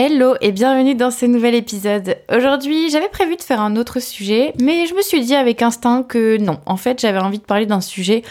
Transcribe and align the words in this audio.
Hello 0.00 0.36
et 0.40 0.52
bienvenue 0.52 0.94
dans 0.94 1.10
ce 1.10 1.26
nouvel 1.26 1.56
épisode. 1.56 2.18
Aujourd'hui, 2.32 2.88
j'avais 2.88 3.08
prévu 3.08 3.34
de 3.34 3.42
faire 3.42 3.60
un 3.60 3.74
autre 3.74 3.98
sujet, 3.98 4.52
mais 4.60 4.86
je 4.86 4.94
me 4.94 5.02
suis 5.02 5.20
dit 5.22 5.34
avec 5.34 5.60
instinct 5.60 6.04
que 6.04 6.36
non. 6.38 6.60
En 6.66 6.76
fait, 6.76 7.00
j'avais 7.00 7.18
envie 7.18 7.40
de 7.40 7.44
parler 7.44 7.66
d'un 7.66 7.80
sujet 7.80 8.22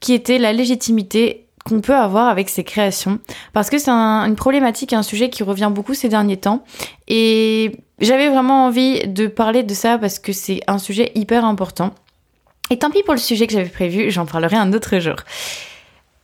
qui 0.00 0.12
était 0.12 0.36
la 0.36 0.52
légitimité 0.52 1.46
qu'on 1.64 1.80
peut 1.80 1.94
avoir 1.94 2.28
avec 2.28 2.50
ses 2.50 2.64
créations. 2.64 3.18
Parce 3.54 3.70
que 3.70 3.78
c'est 3.78 3.90
une 3.90 4.36
problématique, 4.36 4.92
un 4.92 5.02
sujet 5.02 5.30
qui 5.30 5.42
revient 5.42 5.70
beaucoup 5.72 5.94
ces 5.94 6.10
derniers 6.10 6.36
temps. 6.36 6.64
Et 7.08 7.80
j'avais 7.98 8.28
vraiment 8.28 8.66
envie 8.66 9.08
de 9.08 9.26
parler 9.26 9.62
de 9.62 9.72
ça 9.72 9.96
parce 9.96 10.18
que 10.18 10.34
c'est 10.34 10.60
un 10.66 10.76
sujet 10.76 11.12
hyper 11.14 11.46
important. 11.46 11.94
Et 12.68 12.78
tant 12.78 12.90
pis 12.90 13.02
pour 13.02 13.14
le 13.14 13.20
sujet 13.20 13.46
que 13.46 13.54
j'avais 13.54 13.70
prévu, 13.70 14.10
j'en 14.10 14.26
parlerai 14.26 14.56
un 14.56 14.74
autre 14.74 14.98
jour. 14.98 15.16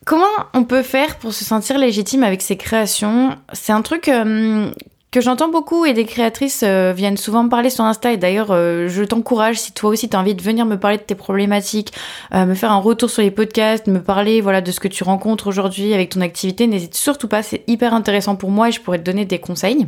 Comment 0.05 0.27
on 0.53 0.65
peut 0.65 0.83
faire 0.83 1.17
pour 1.19 1.33
se 1.33 1.45
sentir 1.45 1.79
légitime 1.79 2.25
avec 2.25 2.43
ses 2.43 2.57
créations? 2.57 3.37
C'est 3.53 3.73
un 3.73 3.83
truc 3.83 4.09
euh, 4.09 4.69
que 5.13 5.21
j'entends 5.21 5.49
beaucoup 5.49 5.85
et 5.85 5.93
des 5.93 6.05
créatrices 6.05 6.65
euh, 6.65 6.93
viennent 6.93 7.17
souvent 7.17 7.45
me 7.45 7.49
parler 7.49 7.71
sur 7.71 7.85
Insta. 7.85 8.13
Et 8.13 8.17
d'ailleurs 8.17 8.51
euh, 8.51 8.89
je 8.89 9.05
t'encourage 9.05 9.61
si 9.61 9.73
toi 9.73 9.91
aussi 9.91 10.09
tu 10.09 10.17
as 10.17 10.21
envie 10.21 10.35
de 10.35 10.43
venir 10.43 10.67
me 10.67 10.77
parler 10.77 10.97
de 10.97 11.03
tes 11.03 11.15
problématiques, 11.15 11.93
me 12.33 12.55
faire 12.55 12.73
un 12.73 12.79
retour 12.81 13.11
sur 13.11 13.23
les 13.23 13.31
podcasts, 13.31 13.87
me 13.87 14.03
parler 14.03 14.41
voilà 14.41 14.61
de 14.61 14.73
ce 14.73 14.81
que 14.81 14.89
tu 14.89 15.05
rencontres 15.05 15.47
aujourd'hui 15.47 15.95
avec 15.95 16.11
ton 16.11 16.21
activité, 16.21 16.67
n'hésite 16.67 16.97
surtout 16.97 17.29
pas, 17.29 17.45
c'est 17.45 17.63
hyper 17.69 17.95
intéressant 17.95 18.35
pour 18.35 18.51
moi 18.51 18.71
et 18.71 18.73
je 18.73 18.81
pourrais 18.81 18.99
te 18.99 19.05
donner 19.05 19.25
des 19.25 19.39
conseils. 19.39 19.87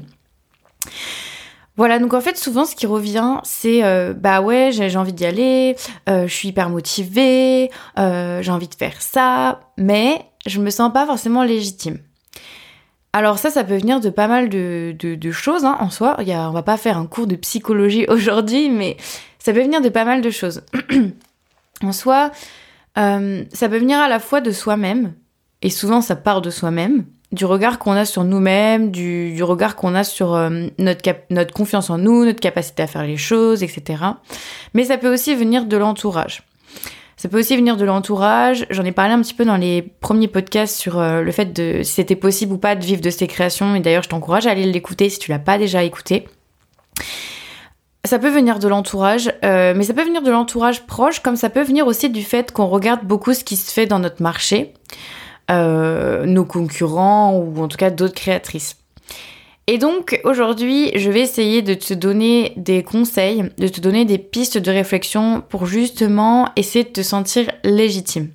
Voilà, 1.76 1.98
donc 1.98 2.14
en 2.14 2.20
fait, 2.20 2.38
souvent, 2.38 2.64
ce 2.64 2.76
qui 2.76 2.86
revient, 2.86 3.38
c'est 3.42 3.82
euh, 3.82 4.14
bah 4.14 4.40
ouais, 4.40 4.70
j'ai 4.72 4.96
envie 4.96 5.12
d'y 5.12 5.26
aller, 5.26 5.74
euh, 6.08 6.28
je 6.28 6.32
suis 6.32 6.48
hyper 6.48 6.70
motivée, 6.70 7.70
euh, 7.98 8.42
j'ai 8.42 8.52
envie 8.52 8.68
de 8.68 8.74
faire 8.74 9.02
ça, 9.02 9.60
mais 9.76 10.24
je 10.46 10.60
me 10.60 10.70
sens 10.70 10.92
pas 10.92 11.04
forcément 11.04 11.42
légitime. 11.42 11.98
Alors 13.12 13.38
ça, 13.38 13.50
ça 13.50 13.64
peut 13.64 13.76
venir 13.76 14.00
de 14.00 14.08
pas 14.08 14.28
mal 14.28 14.48
de, 14.48 15.30
choses 15.32 15.64
hein, 15.64 15.76
en 15.80 15.90
soi. 15.90 16.16
On 16.18 16.50
va 16.50 16.62
pas 16.62 16.76
faire 16.76 16.96
un 16.96 17.06
cours 17.06 17.26
de 17.26 17.36
psychologie 17.36 18.06
aujourd'hui, 18.08 18.70
mais 18.70 18.96
ça 19.40 19.52
peut 19.52 19.62
venir 19.62 19.80
de 19.80 19.88
pas 19.88 20.04
mal 20.04 20.20
de 20.20 20.30
choses. 20.30 20.62
en 21.82 21.92
soi, 21.92 22.30
ça 22.94 23.68
peut 23.68 23.78
venir 23.78 23.98
à 23.98 24.08
la 24.08 24.20
fois 24.20 24.40
de 24.40 24.52
soi-même, 24.52 25.14
et 25.60 25.70
souvent 25.70 26.00
ça 26.00 26.14
part 26.14 26.40
de 26.40 26.50
soi-même, 26.50 27.04
du 27.34 27.44
regard 27.44 27.78
qu'on 27.78 27.92
a 27.92 28.04
sur 28.04 28.24
nous-mêmes, 28.24 28.90
du, 28.90 29.42
regard 29.42 29.76
qu'on 29.76 29.94
a 29.94 30.04
sur 30.04 30.34
euh, 30.34 30.66
notre, 30.78 31.52
confiance 31.52 31.90
en 31.90 31.98
nous, 31.98 32.24
notre 32.24 32.40
capacité 32.40 32.82
à 32.82 32.86
faire 32.86 33.04
les 33.04 33.16
choses, 33.16 33.62
etc. 33.62 34.02
Mais 34.72 34.84
ça 34.84 34.96
peut 34.96 35.12
aussi 35.12 35.34
venir 35.34 35.66
de 35.66 35.76
l'entourage. 35.76 36.44
Ça 37.16 37.28
peut 37.28 37.38
aussi 37.38 37.56
venir 37.56 37.76
de 37.76 37.84
l'entourage. 37.84 38.66
J'en 38.70 38.84
ai 38.84 38.92
parlé 38.92 39.12
un 39.12 39.20
petit 39.20 39.34
peu 39.34 39.44
dans 39.44 39.56
les 39.56 39.82
premiers 39.82 40.28
podcasts 40.28 40.76
sur 40.76 40.98
euh, 40.98 41.22
le 41.22 41.32
fait 41.32 41.52
de 41.52 41.82
si 41.82 41.92
c'était 41.92 42.16
possible 42.16 42.52
ou 42.52 42.58
pas 42.58 42.76
de 42.76 42.84
vivre 42.84 43.00
de 43.00 43.10
ses 43.10 43.26
créations. 43.26 43.74
Et 43.74 43.80
d'ailleurs, 43.80 44.02
je 44.02 44.08
t'encourage 44.08 44.46
à 44.46 44.50
aller 44.50 44.64
l'écouter 44.64 45.08
si 45.08 45.18
tu 45.18 45.30
l'as 45.30 45.38
pas 45.38 45.58
déjà 45.58 45.82
écouté. 45.82 46.28
Ça 48.04 48.18
peut 48.18 48.28
venir 48.28 48.58
de 48.58 48.68
l'entourage, 48.68 49.32
euh, 49.44 49.72
mais 49.74 49.84
ça 49.84 49.94
peut 49.94 50.04
venir 50.04 50.20
de 50.20 50.30
l'entourage 50.30 50.86
proche, 50.86 51.20
comme 51.20 51.36
ça 51.36 51.48
peut 51.48 51.62
venir 51.62 51.86
aussi 51.86 52.10
du 52.10 52.22
fait 52.22 52.52
qu'on 52.52 52.66
regarde 52.66 53.04
beaucoup 53.04 53.32
ce 53.32 53.42
qui 53.42 53.56
se 53.56 53.72
fait 53.72 53.86
dans 53.86 53.98
notre 53.98 54.22
marché. 54.22 54.74
Euh, 55.50 56.24
nos 56.24 56.46
concurrents 56.46 57.36
ou 57.36 57.62
en 57.62 57.68
tout 57.68 57.76
cas 57.76 57.90
d'autres 57.90 58.14
créatrices. 58.14 58.78
Et 59.66 59.76
donc 59.76 60.18
aujourd'hui, 60.24 60.90
je 60.94 61.10
vais 61.10 61.20
essayer 61.20 61.60
de 61.60 61.74
te 61.74 61.92
donner 61.92 62.54
des 62.56 62.82
conseils, 62.82 63.44
de 63.58 63.68
te 63.68 63.80
donner 63.80 64.06
des 64.06 64.16
pistes 64.16 64.56
de 64.56 64.70
réflexion 64.70 65.42
pour 65.46 65.66
justement 65.66 66.48
essayer 66.56 66.84
de 66.84 66.90
te 66.90 67.02
sentir 67.02 67.50
légitime. 67.62 68.30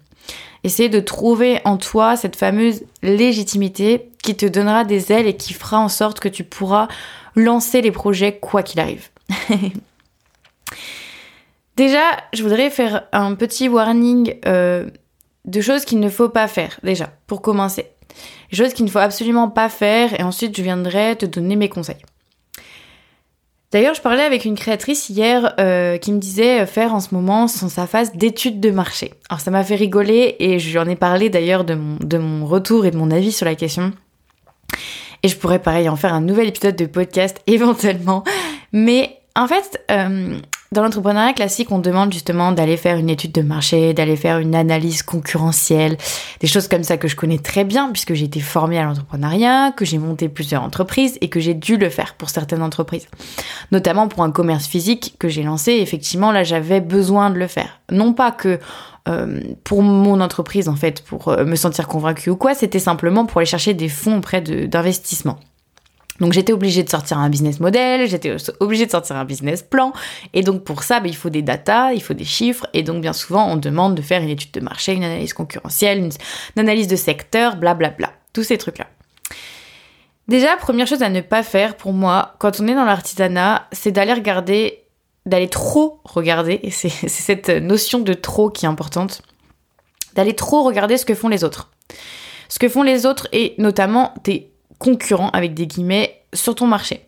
Essayer 0.63 0.89
de 0.89 0.99
trouver 0.99 1.61
en 1.65 1.77
toi 1.77 2.15
cette 2.15 2.35
fameuse 2.35 2.83
légitimité 3.01 4.09
qui 4.21 4.35
te 4.35 4.45
donnera 4.45 4.83
des 4.83 5.11
ailes 5.11 5.27
et 5.27 5.35
qui 5.35 5.53
fera 5.53 5.79
en 5.79 5.89
sorte 5.89 6.19
que 6.19 6.29
tu 6.29 6.43
pourras 6.43 6.87
lancer 7.35 7.81
les 7.81 7.91
projets 7.91 8.37
quoi 8.37 8.61
qu'il 8.61 8.79
arrive. 8.79 9.09
Déjà, 11.75 12.03
je 12.33 12.43
voudrais 12.43 12.69
faire 12.69 13.07
un 13.13 13.33
petit 13.35 13.67
warning 13.69 14.35
euh, 14.45 14.89
de 15.45 15.61
choses 15.61 15.85
qu'il 15.85 15.99
ne 15.99 16.09
faut 16.09 16.29
pas 16.29 16.47
faire, 16.47 16.79
déjà, 16.83 17.11
pour 17.27 17.41
commencer. 17.41 17.87
Des 18.51 18.57
choses 18.57 18.73
qu'il 18.73 18.85
ne 18.85 18.89
faut 18.89 18.99
absolument 18.99 19.49
pas 19.49 19.69
faire, 19.69 20.19
et 20.19 20.23
ensuite 20.23 20.55
je 20.57 20.61
viendrai 20.61 21.15
te 21.15 21.25
donner 21.25 21.55
mes 21.55 21.69
conseils. 21.69 22.01
D'ailleurs, 23.71 23.93
je 23.93 24.01
parlais 24.01 24.23
avec 24.23 24.45
une 24.45 24.55
créatrice 24.55 25.09
hier 25.09 25.53
euh, 25.59 25.97
qui 25.97 26.11
me 26.11 26.17
disait 26.17 26.65
faire 26.65 26.95
en 26.95 26.99
ce 26.99 27.13
moment 27.13 27.47
son, 27.47 27.69
sa 27.69 27.85
phase 27.85 28.13
d'étude 28.13 28.59
de 28.59 28.71
marché. 28.71 29.13
Alors 29.29 29.41
ça 29.41 29.51
m'a 29.51 29.63
fait 29.63 29.75
rigoler 29.75 30.35
et 30.39 30.57
je 30.57 30.71
lui 30.71 30.79
en 30.79 30.87
ai 30.87 30.95
parlé 30.95 31.29
d'ailleurs 31.29 31.63
de 31.65 31.75
mon, 31.75 31.97
de 31.97 32.17
mon 32.17 32.47
retour 32.47 32.87
et 32.87 32.91
de 32.91 32.97
mon 32.97 33.11
avis 33.11 33.31
sur 33.31 33.45
la 33.45 33.53
question. 33.53 33.93
Et 35.21 35.27
je 35.27 35.37
pourrais 35.37 35.59
pareil 35.59 35.87
en 35.87 35.95
faire 35.95 36.15
un 36.15 36.21
nouvel 36.21 36.47
épisode 36.47 36.75
de 36.75 36.87
podcast 36.87 37.41
éventuellement. 37.47 38.23
Mais 38.71 39.19
en 39.35 39.47
fait, 39.47 39.83
euh, 39.91 40.39
dans 40.71 40.83
l'entrepreneuriat 40.83 41.33
classique, 41.33 41.71
on 41.71 41.79
demande 41.79 42.13
justement 42.13 42.51
d'aller 42.51 42.77
faire 42.77 42.97
une 42.97 43.09
étude 43.09 43.31
de 43.31 43.41
marché, 43.41 43.93
d'aller 43.95 44.15
faire 44.15 44.37
une 44.37 44.53
analyse 44.53 45.01
concurrentielle, 45.01 45.97
des 46.41 46.47
choses 46.47 46.67
comme 46.67 46.83
ça 46.83 46.97
que 46.97 47.07
je 47.07 47.15
connais 47.15 47.39
très 47.39 47.63
bien 47.63 47.89
puisque 47.91 48.13
j'ai 48.13 48.25
été 48.25 48.39
formée 48.39 48.77
à 48.77 48.83
l'entrepreneuriat, 48.83 49.71
que 49.71 49.83
j'ai 49.83 49.97
monté 49.97 50.29
plusieurs 50.29 50.61
entreprises 50.61 51.17
et 51.21 51.29
que 51.29 51.39
j'ai 51.39 51.55
dû 51.55 51.77
le 51.77 51.89
faire 51.89 52.13
pour 52.13 52.29
certaines 52.29 52.61
entreprises. 52.61 53.07
Notamment 53.71 54.07
pour 54.07 54.23
un 54.23 54.31
commerce 54.31 54.67
physique 54.67 55.15
que 55.17 55.27
j'ai 55.27 55.41
lancé, 55.41 55.71
effectivement 55.71 56.31
là 56.31 56.43
j'avais 56.43 56.81
besoin 56.81 57.31
de 57.31 57.39
le 57.39 57.47
faire. 57.47 57.79
Non 57.91 58.13
pas 58.13 58.31
que 58.31 58.59
euh, 59.07 59.39
pour 59.63 59.81
mon 59.81 60.21
entreprise 60.21 60.69
en 60.69 60.75
fait, 60.75 61.01
pour 61.01 61.29
euh, 61.29 61.45
me 61.45 61.55
sentir 61.55 61.87
convaincue 61.87 62.29
ou 62.29 62.35
quoi, 62.35 62.53
c'était 62.53 62.77
simplement 62.77 63.25
pour 63.25 63.39
aller 63.39 63.47
chercher 63.47 63.73
des 63.73 63.89
fonds 63.89 64.17
auprès 64.17 64.41
d'investissement. 64.41 65.39
Donc 66.19 66.33
j'étais 66.33 66.53
obligée 66.53 66.83
de 66.83 66.89
sortir 66.89 67.17
un 67.17 67.29
business 67.29 67.59
model, 67.59 68.07
j'étais 68.07 68.35
obligée 68.59 68.85
de 68.85 68.91
sortir 68.91 69.15
un 69.15 69.25
business 69.25 69.63
plan, 69.63 69.93
et 70.33 70.41
donc 70.41 70.63
pour 70.63 70.83
ça, 70.83 70.99
bah, 70.99 71.07
il 71.07 71.15
faut 71.15 71.29
des 71.29 71.41
datas, 71.41 71.93
il 71.93 72.01
faut 72.01 72.13
des 72.13 72.25
chiffres, 72.25 72.67
et 72.73 72.83
donc 72.83 73.01
bien 73.01 73.13
souvent 73.13 73.47
on 73.47 73.55
demande 73.55 73.95
de 73.95 74.01
faire 74.01 74.21
une 74.21 74.29
étude 74.29 74.51
de 74.51 74.59
marché, 74.59 74.93
une 74.93 75.03
analyse 75.03 75.33
concurrentielle, 75.33 75.99
une, 75.99 76.11
analyse 76.57 76.87
de 76.87 76.95
secteur, 76.95 77.55
blablabla, 77.55 77.89
bla, 77.89 78.07
bla, 78.07 78.15
tous 78.33 78.43
ces 78.43 78.57
trucs-là. 78.57 78.87
Déjà, 80.27 80.57
première 80.57 80.85
chose 80.85 81.01
à 81.01 81.09
ne 81.09 81.21
pas 81.21 81.41
faire 81.41 81.75
pour 81.75 81.91
moi, 81.91 82.35
quand 82.37 82.59
on 82.59 82.67
est 82.67 82.75
dans 82.75 82.85
l'artisanat, 82.85 83.67
c'est 83.71 83.91
d'aller 83.91 84.13
regarder, 84.13 84.83
d'aller 85.25 85.49
trop 85.49 86.01
regarder, 86.03 86.59
et 86.61 86.69
c'est 86.69 86.89
cette 87.07 87.49
notion 87.49 87.99
de 87.99 88.13
trop 88.13 88.49
qui 88.49 88.65
est 88.65 88.69
importante, 88.69 89.23
d'aller 90.15 90.35
trop 90.35 90.63
regarder 90.63 90.97
ce 90.97 91.05
que 91.05 91.15
font 91.15 91.29
les 91.29 91.43
autres. 91.43 91.71
Ce 92.47 92.59
que 92.59 92.69
font 92.69 92.83
les 92.83 93.05
autres, 93.05 93.27
et 93.31 93.55
notamment 93.57 94.13
tes 94.23 94.48
concurrent 94.79 95.29
avec 95.29 95.53
des 95.53 95.67
guillemets 95.67 96.21
sur 96.33 96.55
ton 96.55 96.67
marché. 96.67 97.05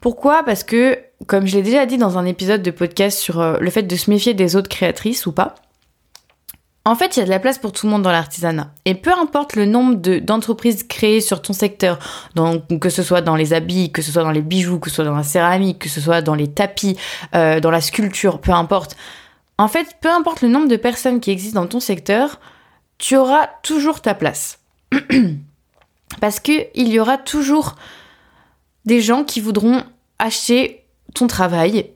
Pourquoi? 0.00 0.42
Parce 0.44 0.62
que, 0.62 0.98
comme 1.26 1.46
je 1.46 1.56
l'ai 1.56 1.62
déjà 1.62 1.86
dit 1.86 1.96
dans 1.96 2.18
un 2.18 2.26
épisode 2.26 2.62
de 2.62 2.70
podcast 2.70 3.18
sur 3.18 3.40
euh, 3.40 3.56
le 3.58 3.70
fait 3.70 3.82
de 3.82 3.96
se 3.96 4.10
méfier 4.10 4.34
des 4.34 4.54
autres 4.54 4.68
créatrices 4.68 5.26
ou 5.26 5.32
pas, 5.32 5.54
en 6.84 6.94
fait, 6.94 7.16
il 7.16 7.20
y 7.20 7.22
a 7.22 7.24
de 7.24 7.30
la 7.30 7.40
place 7.40 7.58
pour 7.58 7.72
tout 7.72 7.86
le 7.86 7.90
monde 7.90 8.02
dans 8.02 8.12
l'artisanat. 8.12 8.70
Et 8.84 8.94
peu 8.94 9.10
importe 9.12 9.56
le 9.56 9.64
nombre 9.66 9.96
d'entreprises 10.20 10.84
créées 10.84 11.20
sur 11.20 11.42
ton 11.42 11.52
secteur, 11.52 11.98
que 12.80 12.90
ce 12.90 13.02
soit 13.02 13.22
dans 13.22 13.34
les 13.34 13.52
habits, 13.52 13.90
que 13.90 14.02
ce 14.02 14.12
soit 14.12 14.22
dans 14.22 14.30
les 14.30 14.42
bijoux, 14.42 14.78
que 14.78 14.88
ce 14.88 14.96
soit 14.96 15.04
dans 15.04 15.16
la 15.16 15.24
céramique, 15.24 15.80
que 15.80 15.88
ce 15.88 16.00
soit 16.00 16.22
dans 16.22 16.36
les 16.36 16.46
tapis, 16.46 16.96
euh, 17.34 17.58
dans 17.58 17.72
la 17.72 17.80
sculpture, 17.80 18.40
peu 18.40 18.52
importe. 18.52 18.96
En 19.58 19.66
fait, 19.66 19.96
peu 20.00 20.08
importe 20.08 20.42
le 20.42 20.48
nombre 20.48 20.68
de 20.68 20.76
personnes 20.76 21.18
qui 21.18 21.32
existent 21.32 21.60
dans 21.60 21.66
ton 21.66 21.80
secteur, 21.80 22.38
tu 22.98 23.16
auras 23.16 23.48
toujours 23.64 24.00
ta 24.00 24.14
place. 24.14 24.60
Parce 26.20 26.40
qu'il 26.40 26.68
y 26.74 26.98
aura 26.98 27.18
toujours 27.18 27.76
des 28.84 29.00
gens 29.00 29.24
qui 29.24 29.40
voudront 29.40 29.82
acheter 30.18 30.84
ton 31.14 31.26
travail 31.26 31.90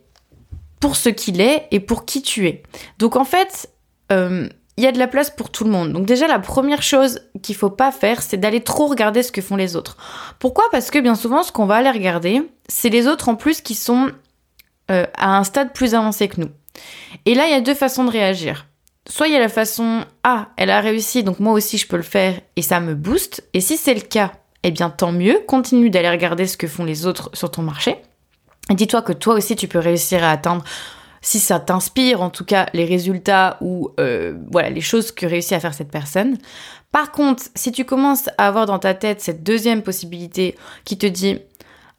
pour 0.79 0.95
ce 0.95 1.09
qu'il 1.09 1.41
est 1.41 1.67
et 1.71 1.79
pour 1.79 2.05
qui 2.05 2.21
tu 2.21 2.47
es. 2.47 2.63
Donc 2.97 3.15
en 3.15 3.23
fait, 3.23 3.69
euh, 4.11 4.49
il 4.77 4.83
y 4.83 4.87
a 4.87 4.91
de 4.91 4.99
la 4.99 5.07
place 5.07 5.29
pour 5.29 5.49
tout 5.49 5.63
le 5.63 5.69
monde. 5.69 5.93
Donc 5.93 6.05
déjà, 6.05 6.27
la 6.27 6.39
première 6.39 6.81
chose 6.81 7.21
qu'il 7.41 7.55
faut 7.55 7.69
pas 7.69 7.91
faire, 7.91 8.21
c'est 8.21 8.37
d'aller 8.37 8.61
trop 8.61 8.87
regarder 8.87 9.23
ce 9.23 9.31
que 9.31 9.41
font 9.41 9.55
les 9.55 9.75
autres. 9.75 9.97
Pourquoi? 10.39 10.65
Parce 10.71 10.91
que 10.91 10.99
bien 10.99 11.15
souvent, 11.15 11.43
ce 11.43 11.51
qu'on 11.51 11.65
va 11.65 11.75
aller 11.75 11.91
regarder, 11.91 12.41
c'est 12.67 12.89
les 12.89 13.07
autres 13.07 13.29
en 13.29 13.35
plus 13.35 13.61
qui 13.61 13.75
sont 13.75 14.11
euh, 14.89 15.05
à 15.15 15.37
un 15.37 15.43
stade 15.43 15.73
plus 15.73 15.93
avancé 15.93 16.27
que 16.27 16.41
nous. 16.41 16.49
Et 17.25 17.35
là, 17.35 17.47
il 17.47 17.51
y 17.51 17.55
a 17.55 17.61
deux 17.61 17.75
façons 17.75 18.03
de 18.03 18.09
réagir 18.09 18.65
soit 19.11 19.27
il 19.27 19.33
y 19.33 19.35
a 19.35 19.39
la 19.39 19.49
façon 19.49 20.05
Ah, 20.23 20.49
elle 20.57 20.69
a 20.69 20.79
réussi, 20.79 21.23
donc 21.23 21.39
moi 21.39 21.53
aussi 21.53 21.77
je 21.77 21.87
peux 21.87 21.97
le 21.97 22.03
faire 22.03 22.39
et 22.55 22.61
ça 22.61 22.79
me 22.79 22.95
booste. 22.95 23.43
Et 23.53 23.61
si 23.61 23.77
c'est 23.77 23.93
le 23.93 24.01
cas, 24.01 24.31
eh 24.63 24.71
bien 24.71 24.89
tant 24.89 25.11
mieux, 25.11 25.39
continue 25.47 25.89
d'aller 25.89 26.09
regarder 26.09 26.47
ce 26.47 26.57
que 26.57 26.67
font 26.67 26.85
les 26.85 27.05
autres 27.05 27.29
sur 27.33 27.51
ton 27.51 27.61
marché. 27.61 27.97
Et 28.69 28.75
dis-toi 28.75 29.01
que 29.01 29.13
toi 29.13 29.35
aussi 29.35 29.55
tu 29.55 29.67
peux 29.67 29.79
réussir 29.79 30.23
à 30.23 30.31
atteindre, 30.31 30.63
si 31.21 31.39
ça 31.39 31.59
t'inspire 31.59 32.21
en 32.21 32.29
tout 32.29 32.45
cas, 32.45 32.67
les 32.73 32.85
résultats 32.85 33.57
ou 33.61 33.91
euh, 33.99 34.33
voilà 34.51 34.69
les 34.69 34.81
choses 34.81 35.11
que 35.11 35.25
réussit 35.25 35.53
à 35.53 35.59
faire 35.59 35.73
cette 35.73 35.91
personne. 35.91 36.37
Par 36.91 37.11
contre, 37.11 37.43
si 37.55 37.71
tu 37.71 37.85
commences 37.85 38.27
à 38.37 38.47
avoir 38.47 38.65
dans 38.65 38.79
ta 38.79 38.93
tête 38.93 39.21
cette 39.21 39.43
deuxième 39.43 39.81
possibilité 39.81 40.57
qui 40.83 40.97
te 40.97 41.05
dit 41.05 41.39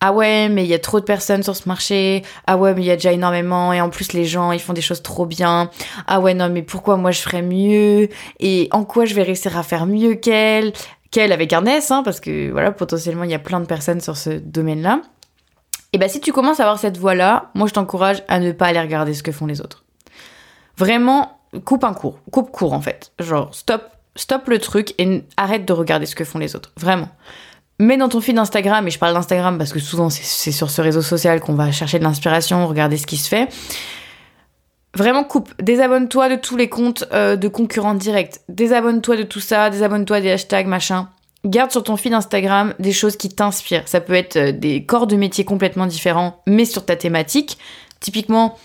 ah 0.05 0.13
ouais, 0.13 0.49
mais 0.49 0.65
il 0.65 0.69
y 0.69 0.75
a 0.75 0.81
trop 0.81 0.99
de 0.99 1.05
personnes 1.05 1.45
sur 1.45 1.55
ce 1.55 1.69
marché. 1.69 2.25
Ah 2.49 2.57
ouais, 2.57 2.75
mais 2.75 2.83
il 2.83 2.87
y 2.87 2.91
a 2.91 2.97
déjà 2.97 3.13
énormément. 3.13 3.73
Et 3.73 3.81
en 3.81 3.89
plus, 3.89 4.13
les 4.15 4.25
gens, 4.25 4.51
ils 4.51 4.59
font 4.59 4.73
des 4.73 4.81
choses 4.81 5.01
trop 5.01 5.27
bien. 5.27 5.71
Ah 6.09 6.19
ouais, 6.19 6.35
non, 6.35 6.49
mais 6.49 6.63
pourquoi 6.63 6.97
moi 6.97 7.13
je 7.13 7.21
ferais 7.21 7.41
mieux? 7.41 8.09
Et 8.41 8.69
en 8.73 8.83
quoi 8.85 9.05
je 9.05 9.15
vais 9.15 9.23
réussir 9.23 9.57
à 9.57 9.63
faire 9.63 9.87
mieux 9.87 10.17
qu'elle? 10.17 10.73
Qu'elle 11.13 11.31
avec 11.31 11.53
un 11.53 11.65
S, 11.67 11.93
hein, 11.93 12.03
parce 12.03 12.19
que 12.19 12.51
voilà, 12.51 12.73
potentiellement 12.73 13.23
il 13.23 13.31
y 13.31 13.35
a 13.35 13.39
plein 13.39 13.61
de 13.61 13.67
personnes 13.67 14.01
sur 14.01 14.17
ce 14.17 14.31
domaine-là. 14.31 15.03
Et 15.93 15.99
bah 15.99 16.09
si 16.09 16.21
tu 16.21 16.33
commences 16.33 16.59
à 16.59 16.65
avoir 16.65 16.81
cette 16.81 16.97
voie-là, 16.97 17.51
moi 17.55 17.69
je 17.69 17.75
t'encourage 17.75 18.25
à 18.27 18.41
ne 18.41 18.51
pas 18.51 18.67
aller 18.67 18.81
regarder 18.81 19.15
ce 19.15 19.23
que 19.23 19.31
font 19.31 19.47
les 19.47 19.61
autres. 19.61 19.85
Vraiment, 20.79 21.39
coupe 21.65 21.85
un 21.85 21.95
cours, 21.95 22.19
coupe 22.33 22.51
court 22.51 22.73
en 22.73 22.81
fait. 22.81 23.13
Genre 23.21 23.55
stop, 23.55 23.83
stop 24.17 24.49
le 24.49 24.59
truc 24.59 24.95
et 24.99 25.23
arrête 25.37 25.65
de 25.65 25.73
regarder 25.73 26.07
ce 26.07 26.17
que 26.17 26.25
font 26.25 26.39
les 26.39 26.57
autres. 26.57 26.73
Vraiment. 26.77 27.11
Mets 27.79 27.97
dans 27.97 28.09
ton 28.09 28.21
feed 28.21 28.39
Instagram, 28.39 28.87
et 28.87 28.91
je 28.91 28.99
parle 28.99 29.15
d'Instagram 29.15 29.59
parce 29.59 29.73
que 29.73 29.81
souvent 29.81 30.11
c'est 30.11 30.53
sur 30.53 30.71
ce 30.71 30.81
réseau 30.81 31.03
social 31.03 31.41
qu'on 31.41 31.55
va 31.55 31.73
chercher 31.73 31.99
de 31.99 32.05
l'inspiration, 32.05 32.67
regarder 32.67 32.97
ce 32.97 33.07
qui 33.07 33.17
se 33.17 33.29
fait. 33.29 33.49
Vraiment 34.95 35.25
coupe, 35.25 35.51
désabonne-toi 35.61 36.29
de 36.29 36.37
tous 36.37 36.57
les 36.57 36.69
comptes 36.69 37.05
euh, 37.13 37.35
de 37.37 37.49
concurrents 37.49 37.95
directs, 37.95 38.41
désabonne-toi 38.49 39.17
de 39.17 39.23
tout 39.23 39.41
ça, 39.41 39.71
désabonne-toi 39.71 40.21
des 40.21 40.31
hashtags, 40.31 40.67
machin. 40.67 41.09
Garde 41.45 41.73
sur 41.73 41.83
ton 41.83 41.97
feed 41.97 42.13
Instagram 42.13 42.75
des 42.79 42.93
choses 42.93 43.17
qui 43.17 43.29
t'inspirent. 43.29 43.89
Ça 43.89 44.01
peut 44.01 44.13
être 44.13 44.37
euh, 44.37 44.53
des 44.53 44.85
corps 44.85 45.07
de 45.07 45.17
métiers 45.17 45.45
complètement 45.45 45.87
différents, 45.87 46.43
mais 46.47 46.67
sur 46.67 46.85
ta 46.85 46.95
thématique. 46.95 47.59
Typiquement, 48.01 48.59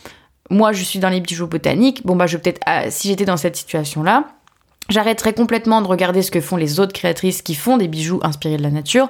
moi 0.50 0.74
je 0.74 0.84
suis 0.84 1.00
dans 1.00 1.10
les 1.10 1.22
bijoux 1.22 1.48
botaniques. 1.48 2.06
Bon 2.06 2.16
bah 2.16 2.28
je 2.28 2.38
peut-être, 2.38 2.60
ah, 2.66 2.92
si 2.92 3.08
j'étais 3.08 3.26
dans 3.26 3.38
cette 3.38 3.56
situation-là, 3.56 4.26
J'arrêterais 4.90 5.34
complètement 5.34 5.82
de 5.82 5.88
regarder 5.88 6.22
ce 6.22 6.32
que 6.32 6.40
font 6.40 6.56
les 6.56 6.80
autres 6.80 6.94
créatrices 6.94 7.42
qui 7.42 7.56
font 7.56 7.78
des 7.78 7.88
bijoux 7.88 8.20
inspirés 8.24 8.58
de 8.58 8.64
la 8.64 8.72
nature. 8.72 9.10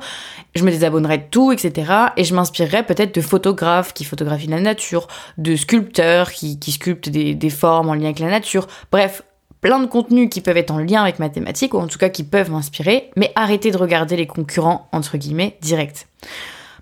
Je 0.56 0.64
me 0.64 0.72
désabonnerais 0.72 1.20
de 1.20 1.26
tout, 1.30 1.52
etc. 1.52 1.92
Et 2.18 2.24
je 2.24 2.34
m'inspirerais 2.34 2.84
peut-être 2.84 3.14
de 3.14 3.22
photographes 3.22 3.94
qui 3.94 4.04
photographient 4.04 4.50
la 4.50 4.60
nature, 4.60 5.08
de 5.38 5.56
sculpteurs 5.56 6.32
qui, 6.32 6.58
sculptent 6.72 7.10
des, 7.10 7.36
des, 7.36 7.50
formes 7.50 7.90
en 7.90 7.94
lien 7.94 8.06
avec 8.06 8.20
la 8.20 8.30
nature. 8.30 8.68
Bref, 8.92 9.22
plein 9.62 9.80
de 9.80 9.86
contenus 9.86 10.30
qui 10.30 10.42
peuvent 10.42 10.58
être 10.58 10.72
en 10.72 10.80
lien 10.80 11.02
avec 11.02 11.20
ma 11.20 11.30
thématique, 11.30 11.74
ou 11.74 11.78
en 11.78 11.88
tout 11.88 11.98
cas 11.98 12.10
qui 12.10 12.24
peuvent 12.24 12.52
m'inspirer, 12.52 13.12
mais 13.16 13.32
arrêtez 13.36 13.72
de 13.72 13.78
regarder 13.78 14.16
les 14.16 14.28
concurrents, 14.28 14.88
entre 14.92 15.18
guillemets, 15.18 15.58
directs. 15.62 16.08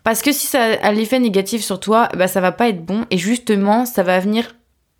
Parce 0.03 0.21
que 0.21 0.31
si 0.31 0.45
ça 0.47 0.61
a 0.81 0.91
l'effet 0.91 1.19
négatif 1.19 1.63
sur 1.63 1.79
toi, 1.79 2.09
bah 2.15 2.27
ça 2.27 2.41
va 2.41 2.51
pas 2.51 2.69
être 2.69 2.85
bon, 2.85 3.05
et 3.11 3.17
justement, 3.17 3.85
ça 3.85 4.03
va 4.03 4.19
venir 4.19 4.55